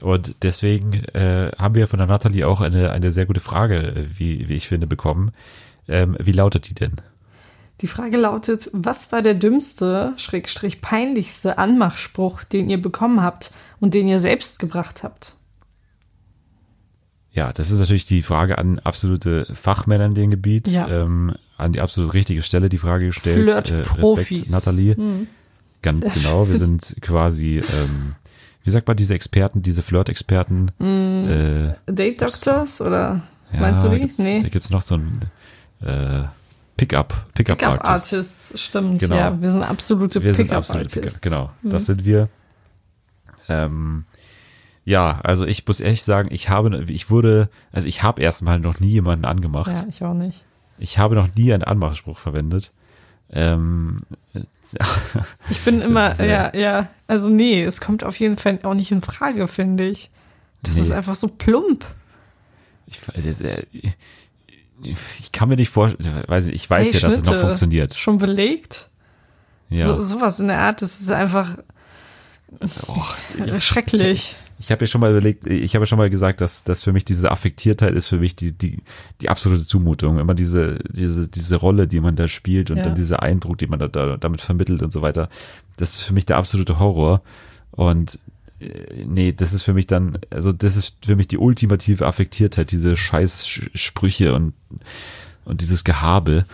[0.00, 4.06] Und deswegen äh, haben wir von der Nathalie auch eine, eine sehr gute Frage, äh,
[4.18, 5.30] wie, wie ich finde, bekommen.
[5.88, 6.92] Ähm, wie lautet die denn?
[7.80, 13.94] Die Frage lautet, was war der dümmste, schrägstrich peinlichste Anmachspruch, den ihr bekommen habt und
[13.94, 15.34] den ihr selbst gebracht habt?
[17.32, 20.88] Ja, das ist natürlich die Frage an absolute Fachmänner in dem Gebiet, Ja.
[20.88, 23.50] ähm, an die absolut richtige Stelle die Frage gestellt.
[23.68, 24.30] Flirt-Profis.
[24.30, 24.96] Respekt, Nathalie.
[24.96, 25.26] Hm.
[25.82, 26.48] Ganz genau.
[26.48, 28.14] Wir sind quasi, ähm,
[28.62, 30.68] wie sagt man, diese Experten, diese Flirt-Experten.
[30.80, 33.22] Äh, Date Doctors oder
[33.52, 34.10] ja, meinst du die?
[34.18, 34.40] Nee.
[34.40, 35.22] Da gibt's noch so ein
[35.84, 36.22] äh,
[36.76, 38.14] Pickup, Pickup, Pickup Artist.
[38.14, 39.00] Artists, stimmt.
[39.00, 39.14] Genau.
[39.16, 40.94] Ja, wir sind absolute Pickup Artists.
[40.94, 41.50] Pickup, genau.
[41.62, 41.70] Mhm.
[41.70, 42.28] Das sind wir.
[43.48, 44.04] Ähm,
[44.84, 48.80] ja, also ich muss ehrlich sagen, ich habe, ich wurde, also ich habe erstmal noch
[48.80, 49.72] nie jemanden angemacht.
[49.72, 50.44] Ja, ich auch nicht.
[50.78, 52.72] Ich habe noch nie einen Anmachspruch verwendet.
[53.30, 53.98] Ähm,
[55.50, 58.74] Ich bin immer, ist, äh, ja, ja, also nee, es kommt auf jeden Fall auch
[58.74, 60.10] nicht in Frage, finde ich.
[60.62, 60.80] Das Nee.
[60.82, 61.84] ist einfach so plump.
[62.86, 63.64] ich weiß jetzt, äh,
[64.84, 67.94] ich kann mir nicht vorstellen, weiß ich, ich weiß Hey, ja, dass es noch funktioniert.
[67.94, 68.90] Schon belegt?
[69.70, 69.86] Ja.
[69.86, 71.56] So, sowas in der Art, das ist einfach
[72.86, 73.02] Oh,
[73.58, 74.36] schrecklich.
[74.60, 76.92] Ich habe ja schon mal überlegt, ich habe ja schon mal gesagt, dass, dass für
[76.92, 78.78] mich diese Affektiertheit ist für mich die, die,
[79.20, 80.18] die absolute Zumutung.
[80.18, 82.84] Immer diese, diese, diese Rolle, die man da spielt und Ja.
[82.84, 85.28] dann dieser Eindruck, den man da, da damit vermittelt und so weiter.
[85.76, 87.22] Das ist für mich der absolute Horror.
[87.72, 88.20] Und
[89.06, 92.96] nee, das ist für mich dann, also das ist für mich die ultimative Affektiertheit, diese
[92.96, 94.54] scheiß Sch- Sprüche und,
[95.44, 96.44] und dieses Gehabe.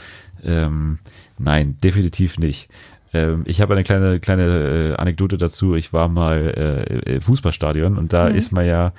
[0.44, 0.98] Ähm,
[1.38, 2.68] nein, definitiv nicht.
[3.12, 5.74] Ähm, ich habe eine kleine kleine äh, Anekdote dazu.
[5.74, 8.92] Ich war mal äh, im Fußballstadion und da ist man ja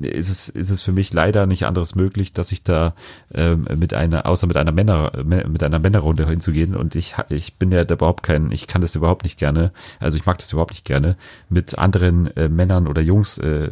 [0.00, 2.94] ist es ist es für mich leider nicht anderes möglich, dass ich da
[3.32, 6.76] ähm, mit einer außer mit einer Männer mit einer Männerrunde hinzugehen.
[6.76, 10.16] Und ich ich bin ja da überhaupt kein ich kann das überhaupt nicht gerne also
[10.16, 11.16] ich mag das überhaupt nicht gerne
[11.48, 13.70] mit anderen äh, Männern oder Jungs äh,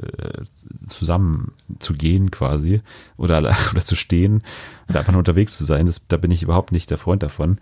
[0.86, 2.82] zusammen zu gehen quasi
[3.16, 3.38] oder
[3.72, 4.42] oder zu stehen
[4.88, 5.86] und einfach nur unterwegs zu sein.
[5.86, 7.58] Das, da bin ich überhaupt nicht der Freund davon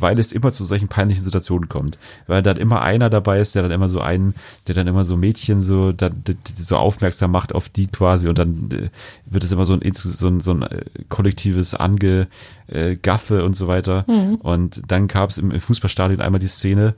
[0.00, 1.98] weil es immer zu solchen peinlichen Situationen kommt.
[2.26, 4.34] Weil dann immer einer dabei ist, der dann immer so einen,
[4.66, 6.22] der dann immer so Mädchen so, dann,
[6.56, 8.88] so aufmerksam macht auf die quasi und dann äh,
[9.26, 13.68] wird es immer so ein, so ein, so ein äh, kollektives Angegaffe äh, und so
[13.68, 14.04] weiter.
[14.40, 16.94] Und dann gab es im, Fußballstadion einmal die Szene,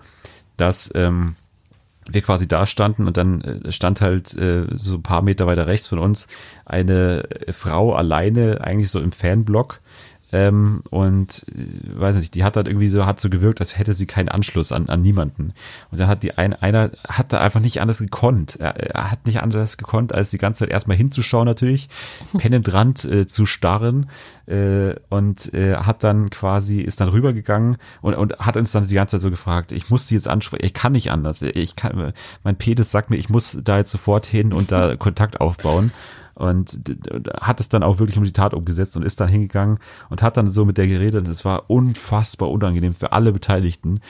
[0.56, 1.34] dass ähm,
[2.08, 5.88] wir quasi da standen und dann stand halt äh, so ein paar Meter weiter rechts
[5.88, 6.28] von uns
[6.64, 9.80] eine Frau alleine eigentlich so im Fanblock
[10.32, 13.92] ähm, und äh, weiß nicht, die hat dann irgendwie so hat so gewirkt, als hätte
[13.92, 15.52] sie keinen Anschluss an, an niemanden.
[15.90, 19.26] Und dann hat die ein, einer hat da einfach nicht anders gekonnt, er, er hat
[19.26, 21.88] nicht anders gekonnt, als die ganze Zeit erstmal hinzuschauen natürlich,
[22.38, 24.10] penetrant äh, zu starren
[24.46, 28.94] äh, und äh, hat dann quasi ist dann rübergegangen und, und hat uns dann die
[28.94, 32.12] ganze Zeit so gefragt, ich muss sie jetzt ansprechen, ich kann nicht anders, ich kann,
[32.42, 35.92] mein Penis sagt mir, ich muss da jetzt sofort hin und da Kontakt aufbauen
[36.36, 36.78] und
[37.40, 39.78] hat es dann auch wirklich um die Tat umgesetzt und ist dann hingegangen
[40.10, 41.24] und hat dann so mit der geredet.
[41.24, 44.00] Und es war unfassbar unangenehm für alle Beteiligten,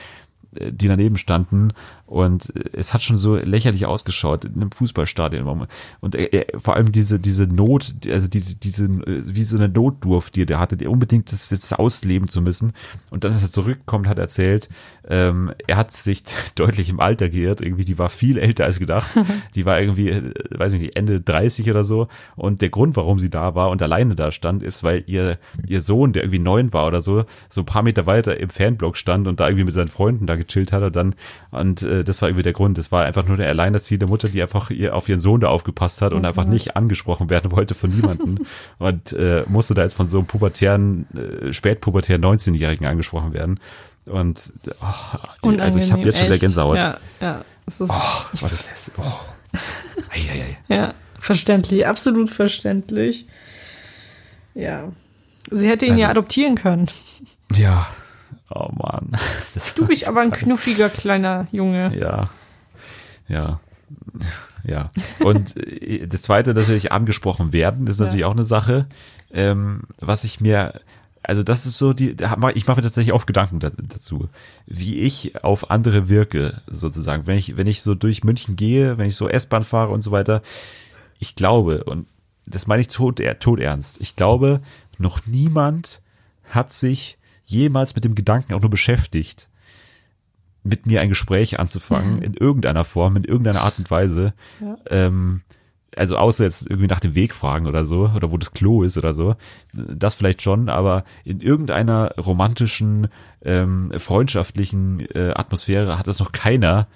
[0.55, 1.71] äh, die daneben standen
[2.07, 5.67] und äh, es hat schon so lächerlich ausgeschaut in einem Fußballstadion.
[5.99, 9.69] Und er, er, vor allem diese diese Not also diese diese äh, wie so eine
[9.69, 12.73] Notdurft die der hatte die unbedingt das jetzt ausleben zu müssen.
[13.11, 14.69] Und dann als er zurückkommt hat er erzählt
[15.07, 16.23] ähm, er hat sich
[16.55, 17.61] deutlich im Alter geirrt.
[17.61, 19.11] Irgendwie die war viel älter als gedacht.
[19.55, 22.07] Die war irgendwie äh, weiß ich nicht Ende 30 oder so.
[22.35, 25.81] Und der Grund warum sie da war und alleine da stand ist weil ihr ihr
[25.81, 29.27] Sohn der irgendwie neun war oder so so ein paar Meter weiter im Fanblock stand
[29.27, 31.15] und da irgendwie mit seinen Freunden da gechillt hat und dann
[31.51, 34.41] und äh, das war irgendwie der Grund das war einfach nur eine alleinerziehende Mutter die
[34.41, 37.89] einfach ihr auf ihren Sohn da aufgepasst hat und einfach nicht angesprochen werden wollte von
[37.89, 38.39] niemandem
[38.79, 43.59] und äh, musste da jetzt von so einem pubertären äh, spätpubertären 19-jährigen angesprochen werden
[44.05, 44.53] und
[45.41, 46.41] oh, also ich habe jetzt schon echt.
[46.41, 48.95] Gänsehaut Ja, ja, es ist, oh, war das hässlich.
[48.97, 49.19] oh.
[50.11, 50.75] ei, ei, ei.
[50.75, 53.25] ja, verständlich, absolut verständlich.
[54.53, 54.91] Ja.
[55.51, 56.87] Sie hätte ihn Also- ja adoptieren können.
[57.53, 57.85] ja
[58.49, 59.17] oh Mann
[59.53, 61.95] das Du bist aber ein knuffiger kleiner Junge.
[61.97, 62.29] Ja.
[63.27, 63.59] Ja.
[64.63, 64.89] Ja.
[65.19, 68.87] Und äh, das zweite natürlich angesprochen werden, ist natürlich auch eine Sache,
[69.31, 70.73] ähm, was ich mir
[71.27, 74.29] also das ist so die, ich mache mir tatsächlich oft Gedanken da, dazu,
[74.65, 77.27] wie ich auf andere wirke, sozusagen.
[77.27, 80.11] Wenn ich, wenn ich so durch München gehe, wenn ich so S-Bahn fahre und so
[80.11, 80.41] weiter,
[81.19, 82.07] ich glaube, und
[82.45, 84.61] das meine ich tot, tot ernst, ich glaube,
[84.99, 85.99] noch niemand
[86.45, 87.17] hat sich
[87.47, 89.49] jemals mit dem Gedanken auch nur beschäftigt,
[90.63, 94.33] mit mir ein Gespräch anzufangen, in irgendeiner Form, in irgendeiner Art und Weise.
[94.89, 95.41] Ähm,
[95.95, 98.97] also außer jetzt irgendwie nach dem Weg fragen oder so, oder wo das Klo ist
[98.97, 99.35] oder so.
[99.73, 103.07] Das vielleicht schon, aber in irgendeiner romantischen,
[103.41, 106.87] ähm, freundschaftlichen äh, Atmosphäre hat das noch keiner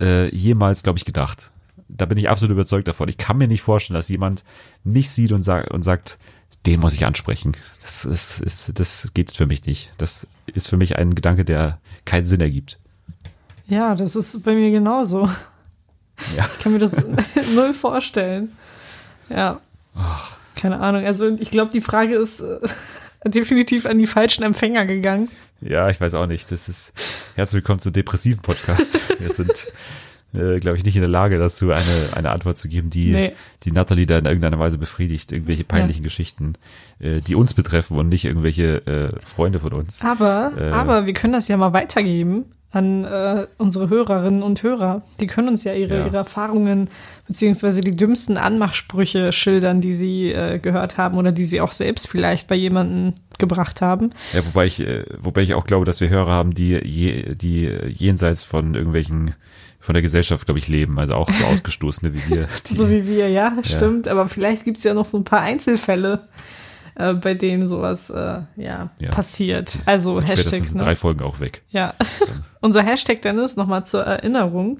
[0.00, 1.50] äh, jemals, glaube ich, gedacht.
[1.88, 3.08] Da bin ich absolut überzeugt davon.
[3.08, 4.44] Ich kann mir nicht vorstellen, dass jemand
[4.84, 6.18] mich sieht und, sagt und sagt,
[6.66, 7.56] den muss ich ansprechen.
[7.80, 9.92] Das, ist, ist, das geht für mich nicht.
[9.98, 12.78] Das ist für mich ein Gedanke, der keinen Sinn ergibt.
[13.66, 15.28] Ja, das ist bei mir genauso.
[16.36, 16.46] Ja.
[16.52, 16.96] Ich kann mir das
[17.54, 18.52] null vorstellen.
[19.28, 19.60] Ja.
[20.56, 21.04] Keine Ahnung.
[21.04, 22.60] Also ich glaube, die Frage ist äh,
[23.24, 25.28] definitiv an die falschen Empfänger gegangen.
[25.60, 26.50] Ja, ich weiß auch nicht.
[26.50, 26.92] Das ist
[27.34, 28.98] herzlich willkommen zum depressiven Podcast.
[29.20, 29.68] Wir sind,
[30.34, 33.32] äh, glaube ich, nicht in der Lage dazu, eine, eine Antwort zu geben, die, Nee.
[33.64, 35.32] die Natalie da in irgendeiner Weise befriedigt.
[35.32, 36.54] Irgendwelche peinlichen Geschichten,
[37.00, 40.04] äh, die uns betreffen und nicht irgendwelche äh, Freunde von uns.
[40.04, 40.70] Aber, Äh.
[40.70, 45.02] aber wir können das ja mal weitergeben an äh, unsere Hörerinnen und Hörer.
[45.20, 46.06] Die können uns ja ihre, Ja.
[46.06, 46.88] ihre Erfahrungen
[47.28, 52.08] beziehungsweise die dümmsten Anmachsprüche schildern, die sie äh, gehört haben oder die sie auch selbst
[52.08, 54.10] vielleicht bei jemandem gebracht haben.
[54.32, 57.66] Ja, wobei ich, äh, wobei ich auch glaube, dass wir Hörer haben, die, je, die
[57.88, 59.32] jenseits von irgendwelchen,
[59.82, 60.98] von der Gesellschaft, glaube ich, leben.
[60.98, 62.48] Also auch so Ausgestoßene wie wir.
[62.68, 64.08] Die, So wie wir, ja, stimmt.
[64.08, 66.28] Aber vielleicht gibt's ja noch so ein paar Einzelfälle,
[66.94, 69.10] äh, bei denen sowas äh, ja, Ja.
[69.10, 69.76] passiert.
[69.84, 70.82] Also sind Hashtags, ne?
[70.82, 71.62] drei Folgen auch weg.
[71.70, 71.94] Ja.
[72.60, 74.78] Unser Hashtag, Dennis, nochmal zur Erinnerung.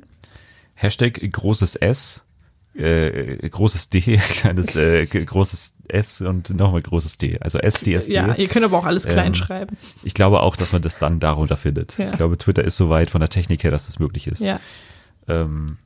[0.75, 2.25] Hashtag großes S,
[2.75, 7.39] äh, großes D, kleines, äh, großes S und nochmal großes D.
[7.41, 8.15] Also SDSD.
[8.15, 9.77] Ja, ihr könnt aber auch alles klein Ähm, schreiben.
[10.05, 11.99] Ich glaube auch, dass man das dann darunter findet.
[11.99, 12.07] Ja.
[12.07, 14.41] Ich glaube, Twitter ist so weit von der Technik her, dass das möglich ist.
[14.43, 14.61] Ja.
[15.29, 15.77] Ähm,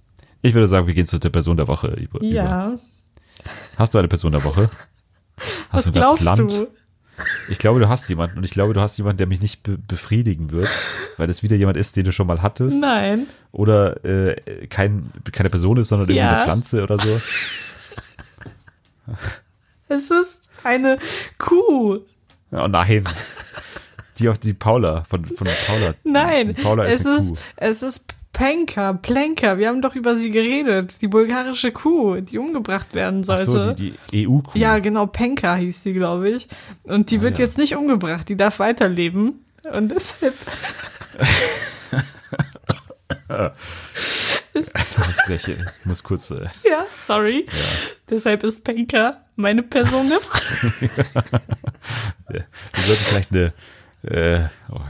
[0.43, 2.23] ich würde sagen, wir gehen zu der Person der Woche über.
[2.23, 2.75] Ja.
[3.77, 4.71] Hast du eine Person der Woche?
[5.71, 6.67] Hast Was du ein ganzes glaubst du?
[7.49, 9.79] Ich glaube, du hast jemanden und ich glaube, du hast jemanden, der mich nicht be
[9.79, 10.69] befriedigen wird,
[11.17, 12.79] weil es wieder jemand ist, den du schon mal hattest.
[12.79, 13.27] Nein.
[13.53, 16.15] Oder äh, kein, keine Person ist, sondern Ja.
[16.17, 17.21] irgendeine Pflanze oder so.
[19.89, 20.99] Es ist eine
[21.39, 22.01] Kuh.
[22.51, 23.05] Oh nein.
[24.19, 25.95] Die auf die Paula, von, von Paula.
[26.05, 26.55] Nein.
[26.55, 28.05] Die Paula ist es ist, es ist
[28.37, 29.57] Penka, Plenka.
[29.57, 31.01] Wir haben doch über sie geredet.
[31.01, 33.51] Die bulgarische Kuh, die umgebracht werden Ach sollte.
[33.51, 34.59] so, die, die EU-Kuh.
[34.59, 36.47] Ja, genau, Penka hieß sie, glaube ich.
[36.83, 37.47] Und die wird ja.
[37.47, 39.43] jetzt nicht umgebracht, die darf weiterleben.
[39.73, 40.35] Und deshalb
[44.53, 44.71] ist,
[45.31, 46.31] Ich ich muss kurz.
[46.31, 47.47] Äh, ja, sorry.
[48.11, 50.11] Deshalb ist Penka meine Person
[52.29, 53.55] wir sollten vielleicht eine.
[54.03, 54.81] Äh, oh,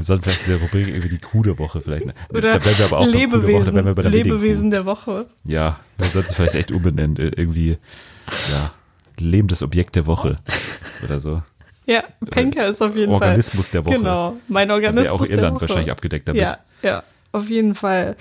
[0.00, 2.06] wir sollten vielleicht eine Rubrik irgendwie die Kuh der Woche vielleicht.
[2.30, 4.86] Oder da bleiben wir aber auch Kuh der Woche, Lebewesen, wenn wir der Lebewesen der
[4.86, 5.26] Woche.
[5.44, 7.16] Ja, wir sollten es vielleicht echt umbenennen.
[7.16, 7.76] Ir- Irgendwie,
[8.50, 8.72] ja,
[9.18, 10.36] lebendes Objekt der Woche
[11.04, 11.42] oder so.
[11.86, 13.72] Ja, Penka ist auf jeden Organismus Fall.
[13.82, 13.98] der Woche.
[13.98, 15.60] Genau, mein Organismus wäre auch der Irland Woche.
[15.62, 16.40] wahrscheinlich abgedeckt damit.
[16.42, 18.16] Ja, ja, auf jeden Fall.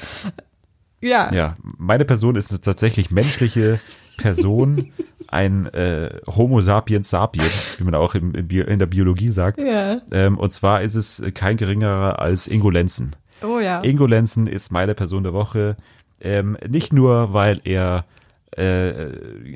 [1.01, 3.79] Ja, Ja, meine Person ist eine tatsächlich menschliche
[4.19, 4.91] Person,
[5.27, 9.63] ein äh, Homo sapiens sapiens, wie man auch im, im Bio, in der Biologie sagt.
[9.63, 10.01] Ja.
[10.11, 13.15] Ähm, und zwar ist es kein geringerer als Ingo Lenzen.
[13.41, 13.81] oh ja.
[13.81, 15.77] Ingo Lenzen ist meine Person der Woche.
[16.21, 18.05] Ähm, nicht nur, weil er
[18.51, 19.11] äh,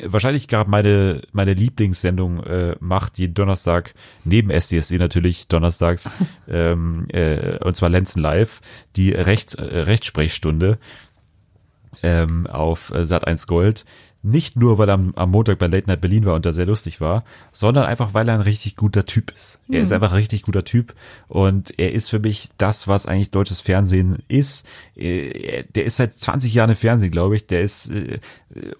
[0.05, 3.93] wahrscheinlich gerade meine, meine Lieblingssendung äh, macht, jeden Donnerstag,
[4.23, 6.09] neben SCSD natürlich, donnerstags,
[6.47, 8.61] ähm, äh, und zwar Lenzen Live,
[8.95, 10.77] die Rechts, äh, Rechtssprechstunde
[12.03, 13.85] ähm, auf äh, Sat1 Gold.
[14.25, 16.65] Nicht nur, weil er am, am Montag bei Late Night Berlin war und da sehr
[16.65, 19.59] lustig war, sondern einfach, weil er ein richtig guter Typ ist.
[19.69, 20.93] Er ist einfach ein richtig guter Typ
[21.27, 24.65] und er ist für mich das, was eigentlich deutsches Fernsehen ist.
[24.95, 27.47] Äh, Der ist seit 20 Jahren im Fernsehen, glaube ich.
[27.47, 28.19] Der ist äh,
[28.55, 28.71] äh,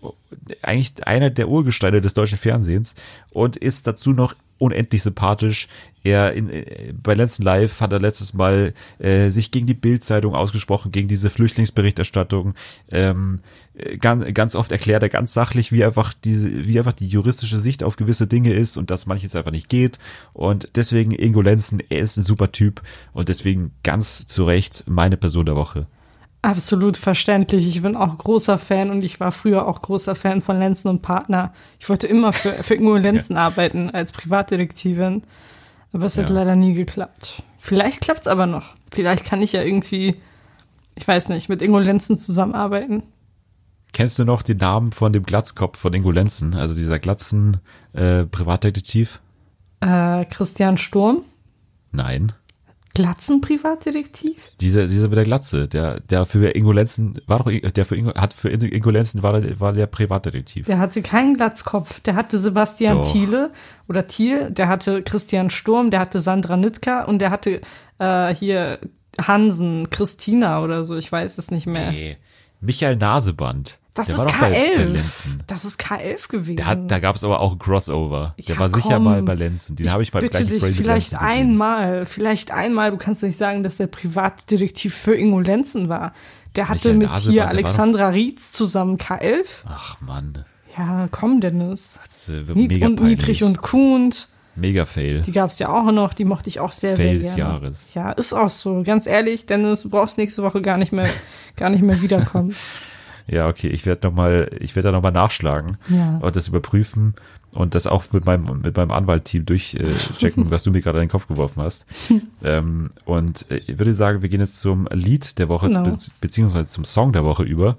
[0.62, 2.96] eigentlich einer der Urgesteine des deutschen Fernsehens
[3.32, 5.68] und ist dazu noch unendlich sympathisch.
[6.04, 10.36] Er in, äh, bei Lenzen Live hat er letztes Mal äh, sich gegen die Bild-Zeitung
[10.36, 12.54] ausgesprochen, gegen diese Flüchtlingsberichterstattung.
[12.90, 13.40] Ähm,
[13.76, 17.60] äh, ganz, ganz oft erklärt er ganz sachlich, wie einfach diese, wie einfach die juristische
[17.60, 20.00] Sicht auf gewisse Dinge ist und dass manches einfach nicht geht.
[20.34, 22.82] Und deswegen Ingo Lenzen, er ist ein super Typ
[23.14, 25.88] und deswegen ganz zu Recht meine Person der Woche.
[26.44, 27.66] Absolut verständlich.
[27.66, 31.02] Ich bin auch großer Fan und ich war früher auch großer Fan von Lenzen und
[31.02, 31.54] Partner.
[31.80, 35.24] Ich wollte immer für, für Ingo Lenzen arbeiten als Privatdetektivin.
[35.94, 36.36] Aber es hat Ja.
[36.36, 37.44] leider nie geklappt.
[37.60, 38.76] Vielleicht klappt's aber noch.
[38.92, 40.16] Vielleicht kann ich ja irgendwie,
[40.96, 43.04] ich weiß nicht, mit Ingo Lenzen zusammenarbeiten.
[43.94, 47.58] Kennst du noch den Namen von dem Glatzkopf von Ingo Lenzen, also dieser Glatzen
[47.94, 49.22] äh, Privatdetektiv?
[49.80, 51.22] Äh, Christian Sturm,
[51.92, 52.34] Nein.
[52.94, 54.36] Glatzen-Privatdetektiv?
[54.62, 58.14] Dieser, dieser mit der Glatze, der, der für Ingo Lenzen, war doch, der für Ingo,
[58.16, 60.66] hat für Ingo Lenzen war, der- war der Privatdetektiv.
[60.66, 62.00] Der hatte keinen Glatzkopf.
[62.02, 63.12] Der hatte Sebastian Doch.
[63.12, 63.52] Thiele
[63.88, 67.62] oder Thiel, der hatte Christian Sturm, der hatte Sandra Nitka und der hatte
[68.00, 68.80] äh, hier
[69.22, 71.92] Hansen, Christina oder so, ich weiß es nicht mehr.
[71.92, 72.18] Nee.
[72.62, 73.80] Michael Naseband.
[73.96, 74.84] Das der ist war doch bei, bei K11.
[74.86, 75.44] Lenzen.
[75.48, 76.56] Das ist K11 gewesen.
[76.58, 78.34] Der hat, da gab es aber auch ein Crossover.
[78.38, 79.04] Der Ja, war sicher komm.
[79.04, 79.76] mal bei Lenzen.
[79.76, 81.40] Den habe ich mal Bitte gleich dich, mit vielleicht Lenzen gesehen.
[81.40, 86.14] einmal, vielleicht einmal, du kannst nicht sagen, dass der Privatdetektiv für Ingo Lenzen war.
[86.56, 89.44] Der hatte Michael mit Naseband, hier Alexandra Rietz zusammen K11.
[89.68, 90.46] Ach Mann,
[90.78, 92.00] Ja, komm, Dennis.
[92.04, 93.18] das äh, wird Nied mega und peinlich.
[93.20, 94.28] Niedrig und Kuhnt.
[94.56, 95.22] Mega Fail.
[95.24, 97.54] Die gab's ja auch noch, die mochte ich auch sehr, Fail sehr des gerne.
[97.54, 97.94] Jahres.
[97.96, 98.84] Ja, ist auch so.
[98.84, 101.10] Ganz ehrlich, Dennis, du brauchst nächste Woche gar nicht mehr,
[101.56, 102.56] gar nicht mehr wiederkommen.
[103.28, 106.20] Ja, okay, ich werde noch mal, ich werde da noch mal nachschlagen Ja.
[106.22, 107.14] und das überprüfen
[107.54, 111.00] und das auch mit meinem mit meinem Anwaltteam durchchecken, äh, checken, was du mir gerade
[111.00, 111.86] in den Kopf geworfen hast.
[112.44, 115.84] ähm, und äh, ich würde sagen, wir gehen jetzt zum Lied der Woche Genau.
[115.84, 117.78] be beziehungsweise zum Song der Woche über.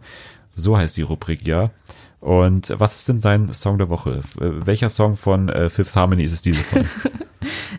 [0.55, 1.71] So heißt die Rubrik ja.
[2.21, 4.21] Und was ist denn dein Song der Woche?
[4.41, 6.85] Äh, Welcher Song von äh, Fifth Harmony ist es dieses Mal?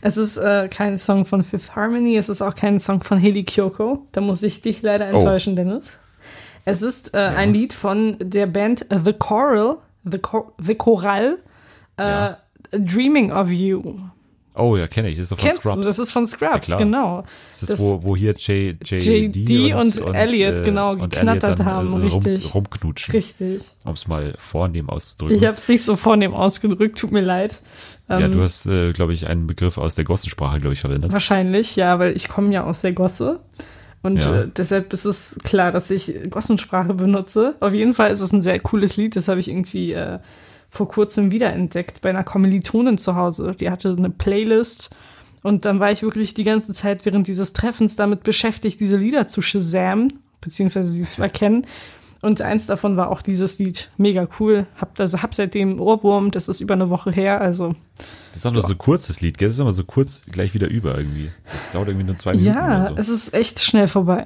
[0.02, 3.44] Es ist äh, kein Song von Fifth Harmony, es ist auch kein Song von Haley
[3.44, 4.06] Kyoko.
[4.12, 5.18] Da muss ich dich leider Oh.
[5.18, 5.98] enttäuschen, Dennis.
[6.66, 11.38] Es ist äh, ein Lied von der Band The Choral, The, Chor The Choral,
[11.98, 12.38] äh, Ja.
[12.72, 14.00] Dreaming of You.
[14.58, 15.18] Oh ja, kenne ich.
[15.18, 15.76] Das ist doch von Kennst Scrubs.
[15.82, 15.84] du?
[15.84, 16.80] Das ist von Scrubs, klar.
[16.80, 17.24] genau.
[17.52, 21.66] Das ist, wo, wo hier J, JD JD und Elliot, genau, und geknattert Elliot dann,
[21.66, 22.46] haben, äh, richtig.
[22.46, 23.62] Rum, rumknutschen, Richtig.
[23.84, 25.36] um es mal vornehm auszudrücken.
[25.38, 27.60] Ich habe es nicht so vornehm ausgedrückt, tut mir leid.
[28.08, 31.12] ja, Ähm, du hast, äh, glaube ich, einen Begriff aus der Gossensprache, glaube ich, verwendet.
[31.12, 33.42] Wahrscheinlich, ja, weil ich komme ja aus der Gosse.
[34.02, 34.42] Und Ja.
[34.42, 37.56] äh, deshalb ist es klar, dass ich Gossensprache benutze.
[37.60, 39.16] Auf jeden Fall ist es ein sehr cooles Lied.
[39.16, 40.20] Das habe ich irgendwie äh,
[40.70, 43.56] vor kurzem wiederentdeckt bei einer Kommilitonin zu Hause.
[43.60, 44.92] Die hatte eine Playlist.
[45.42, 49.26] Und dann war ich wirklich die ganze Zeit während dieses Treffens damit beschäftigt, diese Lieder
[49.28, 51.66] zu shazamen, beziehungsweise sie zu erkennen.
[52.26, 53.92] Und eins davon war auch dieses Lied.
[53.98, 54.66] Mega cool.
[54.78, 56.32] Hab, also hab seitdem Ohrwurm.
[56.32, 57.40] Das ist über eine Woche her.
[57.40, 57.76] Also
[58.32, 59.48] Das ist auch nur so ein kurzes Lied, gell?
[59.48, 61.30] Das ist immer so kurz gleich wieder über irgendwie.
[61.54, 63.14] Das dauert irgendwie nur zwei Minuten Ja, oder es so.
[63.14, 64.24] ist echt schnell vorbei.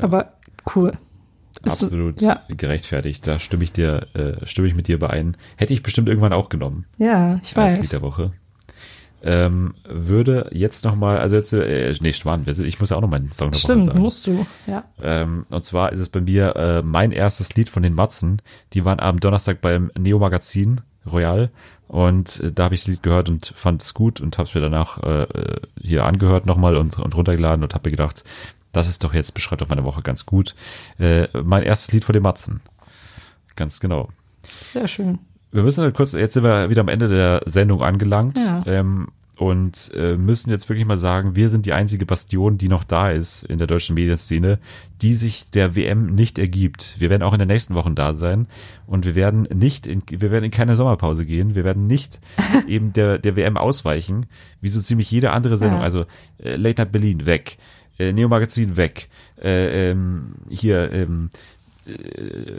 [0.00, 0.32] Aber
[0.74, 0.92] cool.
[1.64, 3.26] Ist- Absolut Ja, gerechtfertigt.
[3.26, 5.36] Da stimme ich dir, äh, stimme ich mit dir überein.
[5.56, 6.84] Hätte ich bestimmt irgendwann auch genommen.
[6.98, 7.88] ja, ich als Lied weiß.
[7.90, 8.32] der Woche.
[9.22, 12.96] Ähm, würde jetzt noch mal, also jetzt, äh, nee, Schwan, wir sind- ich muss ja
[12.96, 13.98] auch noch meinen Song Stimmt, sagen.
[13.98, 14.46] musst du.
[14.68, 14.84] Ja.
[15.02, 18.40] Ähm, und zwar ist es bei mir äh, mein erstes Lied von den Matzen.
[18.74, 21.50] Die waren am Donnerstag beim Neo Magazin Royal
[21.88, 24.54] und äh, da habe ich das Lied gehört und fand es gut und habe es
[24.54, 28.22] mir danach äh, äh, hier angehört nochmal und, und runtergeladen und habe mir gedacht,
[28.72, 30.54] das ist doch jetzt, beschreibt doch meine Woche ganz gut.
[30.98, 32.60] Äh, mein erstes Lied von den Matzen.
[33.56, 34.10] Ganz genau.
[34.60, 35.18] Sehr schön.
[35.52, 38.62] Wir müssen halt kurz, jetzt sind wir wieder am Ende der Sendung angelangt Ja.
[38.66, 42.82] ähm, und äh, müssen jetzt wirklich mal sagen, wir sind die einzige Bastion, die noch
[42.82, 44.58] da ist in der deutschen Medienszene,
[45.00, 46.96] die sich der WM nicht ergibt.
[46.98, 48.48] Wir werden auch in den nächsten Wochen da sein
[48.88, 52.20] und wir werden nicht, in, wir werden in keine Sommerpause gehen, wir werden nicht
[52.66, 54.26] eben der, der WM ausweichen,
[54.60, 55.78] wie so ziemlich jede andere Sendung.
[55.78, 55.84] Ja.
[55.84, 56.04] Also
[56.42, 57.58] äh, Late Night Berlin weg,
[58.00, 59.08] äh, Neo Magazin weg,
[59.40, 61.30] äh, ähm, hier ähm,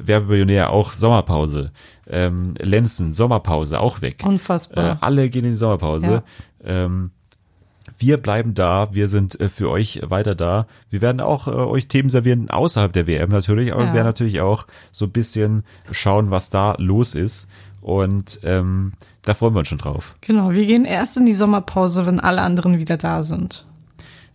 [0.02, 1.72] Werbemillionär auch Sommerpause.
[2.08, 4.24] Ähm, Lenzen, Sommerpause, auch weg.
[4.24, 4.98] Äh, Unfassbar.
[5.02, 6.24] alle gehen in die Sommerpause.
[6.64, 7.12] Ähm,
[7.98, 10.68] wir bleiben da, wir sind äh, für euch weiter da.
[10.90, 13.88] Wir werden auch äh, euch Themen servieren außerhalb der WM natürlich, aber Ja.
[13.90, 17.48] wir werden natürlich auch so ein bisschen schauen, was da los ist.
[17.82, 20.16] Und ähm, da freuen wir uns schon drauf.
[20.22, 23.66] Genau, wir gehen erst in die Sommerpause, wenn alle anderen wieder da sind.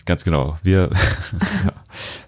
[0.07, 0.57] Ganz genau.
[0.62, 0.90] Wir,
[1.64, 1.72] ja,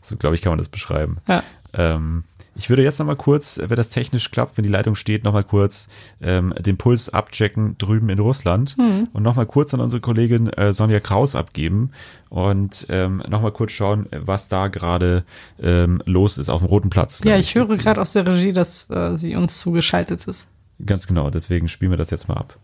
[0.02, 1.18] so glaube ich, kann man das beschreiben.
[1.28, 1.42] Ja.
[1.74, 2.24] Ähm,
[2.56, 5.88] ich würde jetzt nochmal kurz, wenn das technisch klappt, wenn die Leitung steht, nochmal kurz
[6.20, 9.08] ähm, den Puls abchecken drüben in Russland Mhm.
[9.12, 11.90] und nochmal kurz an unsere Kollegin äh, Sonja Kraus abgeben
[12.28, 15.24] und ähm, nochmal kurz schauen, was da gerade
[15.62, 17.20] ähm, los ist auf dem Roten Platz.
[17.24, 20.50] Ja, glaub ich höre gerade aus der Regie, dass äh, sie uns zugeschaltet ist.
[20.84, 22.58] Ganz genau, deswegen spielen wir das jetzt mal ab.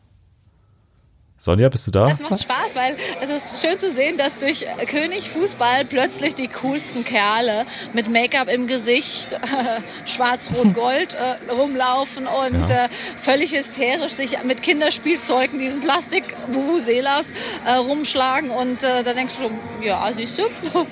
[1.43, 2.07] Sonja, bist du da?
[2.07, 6.47] Es macht Spaß, weil es ist schön zu sehen, dass durch König Fußball plötzlich die
[6.47, 9.31] coolsten Kerle mit Make-up im Gesicht,
[10.07, 12.85] schwarz-rot-gold äh, rumlaufen und Ja.
[12.85, 17.33] äh, völlig hysterisch sich mit Kinderspielzeugen, diesen Plastik-Vuvuzelas,
[17.67, 18.51] äh, rumschlagen.
[18.51, 20.43] Und äh, da denkst du, ja, siehst du,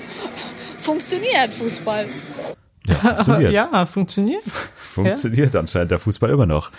[0.77, 2.09] funktioniert Fußball.
[2.87, 3.53] Ja, funktioniert.
[3.55, 4.43] Ja, funktioniert.
[4.75, 6.71] Funktioniert anscheinend der Fußball immer noch.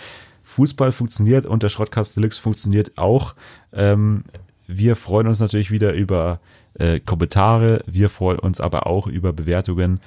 [0.53, 3.35] Fußball funktioniert und der Schrottkast Deluxe funktioniert auch.
[3.71, 4.23] Ähm,
[4.67, 6.39] wir freuen uns natürlich wieder über
[6.75, 7.83] äh, Kommentare.
[7.85, 9.99] Wir freuen uns aber auch über Bewertungen.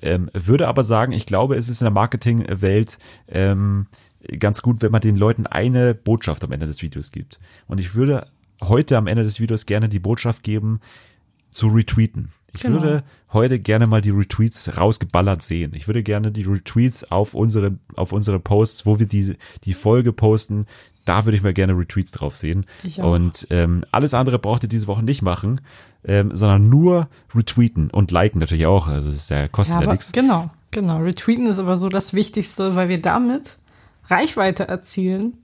[0.00, 2.98] Ähm, würde aber sagen, ich glaube, es ist in der Marketingwelt
[3.28, 3.86] ähm,
[4.38, 7.38] ganz gut, wenn man den Leuten eine Botschaft am Ende des Videos gibt.
[7.68, 8.26] Und ich würde
[8.62, 10.80] heute am Ende des Videos gerne die Botschaft geben,
[11.50, 12.30] zu retweeten.
[12.54, 12.82] Ich Genau.
[12.82, 15.72] würde heute gerne mal die Retweets rausgeballert sehen.
[15.74, 20.12] Ich würde gerne die Retweets auf unsere, auf unsere Posts, wo wir die, die Folge
[20.12, 20.66] posten,
[21.04, 22.64] da würde ich mal gerne Retweets drauf sehen.
[22.84, 23.10] Ich auch.
[23.12, 25.60] Und ähm, alles andere braucht ihr diese Woche nicht machen,
[26.04, 28.86] ähm, sondern nur retweeten und liken natürlich auch.
[28.86, 30.12] Also das ist ja, kostet Ja, ja, nichts.
[30.12, 30.98] genau, genau.
[30.98, 33.58] Retweeten ist aber so das Wichtigste, weil wir damit
[34.06, 35.38] Reichweite erzielen.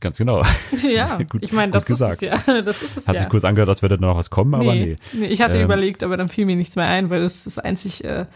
[0.00, 0.42] Ganz genau.
[0.82, 2.36] Ja, gut- ich meine, das ist es ja.
[2.62, 3.20] Das ist es Hat ja.
[3.22, 4.96] sich kurz angehört, als würde da noch was kommen, aber nee.
[5.12, 7.58] nee, ich hatte Ähm, überlegt, aber dann fiel mir nichts mehr ein, weil es das
[7.58, 8.26] einzig äh,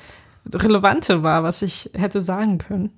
[0.52, 2.90] Relevante war, was ich hätte sagen können.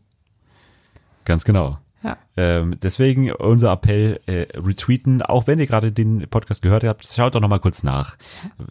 [1.25, 1.79] Ganz genau.
[2.03, 2.17] Ja.
[2.37, 7.35] Ähm, deswegen unser Appell, äh, retweeten, auch wenn ihr gerade den Podcast gehört habt, schaut
[7.35, 8.17] doch noch mal kurz nach.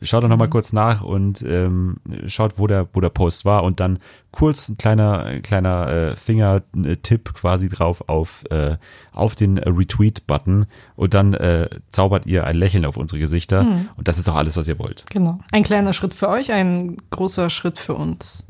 [0.02, 0.52] Schaut doch noch mal Mhm.
[0.52, 4.00] kurz nach und ähm, schaut, wo der, wo der Post war und dann
[4.32, 8.78] kurz ein kleiner, ein kleiner äh, Fingertipp quasi drauf auf, äh,
[9.14, 10.66] auf den Retweet-Button
[10.96, 13.90] und dann äh, zaubert ihr ein Lächeln auf unsere Gesichter Mhm.
[13.96, 15.06] und das ist doch alles, was ihr wollt.
[15.10, 15.40] Genau.
[15.52, 18.46] Ein kleiner Schritt für euch, ein großer Schritt für uns.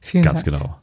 [0.00, 0.58] Vielen Ganz Dank.
[0.58, 0.76] genau.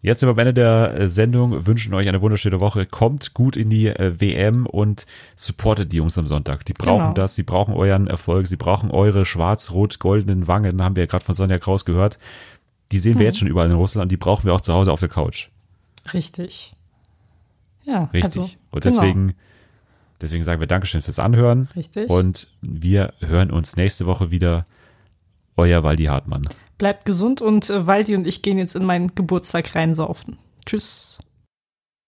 [0.00, 2.86] Jetzt sind wir am Ende der äh, Sendung, wünschen euch eine wunderschöne Woche.
[2.86, 6.64] Kommt gut in die äh, WM und supportet die Jungs am Sonntag.
[6.66, 7.12] Die brauchen Genau.
[7.14, 11.34] das, sie brauchen euren Erfolg, sie brauchen eure schwarz-rot-goldenen Wangen, haben wir ja gerade von
[11.34, 12.18] Sonja Kraus gehört.
[12.92, 13.26] Die sehen wir Mhm.
[13.26, 15.48] jetzt schon überall in Russland, die brauchen wir auch zu Hause auf der Couch.
[16.14, 16.74] Richtig.
[17.84, 18.24] Ja, Richtig.
[18.24, 18.40] Also,
[18.70, 19.00] und genau.
[19.00, 19.34] deswegen,
[20.20, 21.68] deswegen sagen wir Dankeschön fürs Anhören.
[21.74, 22.08] Richtig.
[22.08, 24.64] Und wir hören uns nächste Woche wieder.
[25.56, 26.48] Euer Waldi Hartmann.
[26.78, 30.38] Bleibt gesund und äh, Waldi und ich gehen jetzt in meinen Geburtstag reinsaufen.
[30.64, 31.17] Tschüss.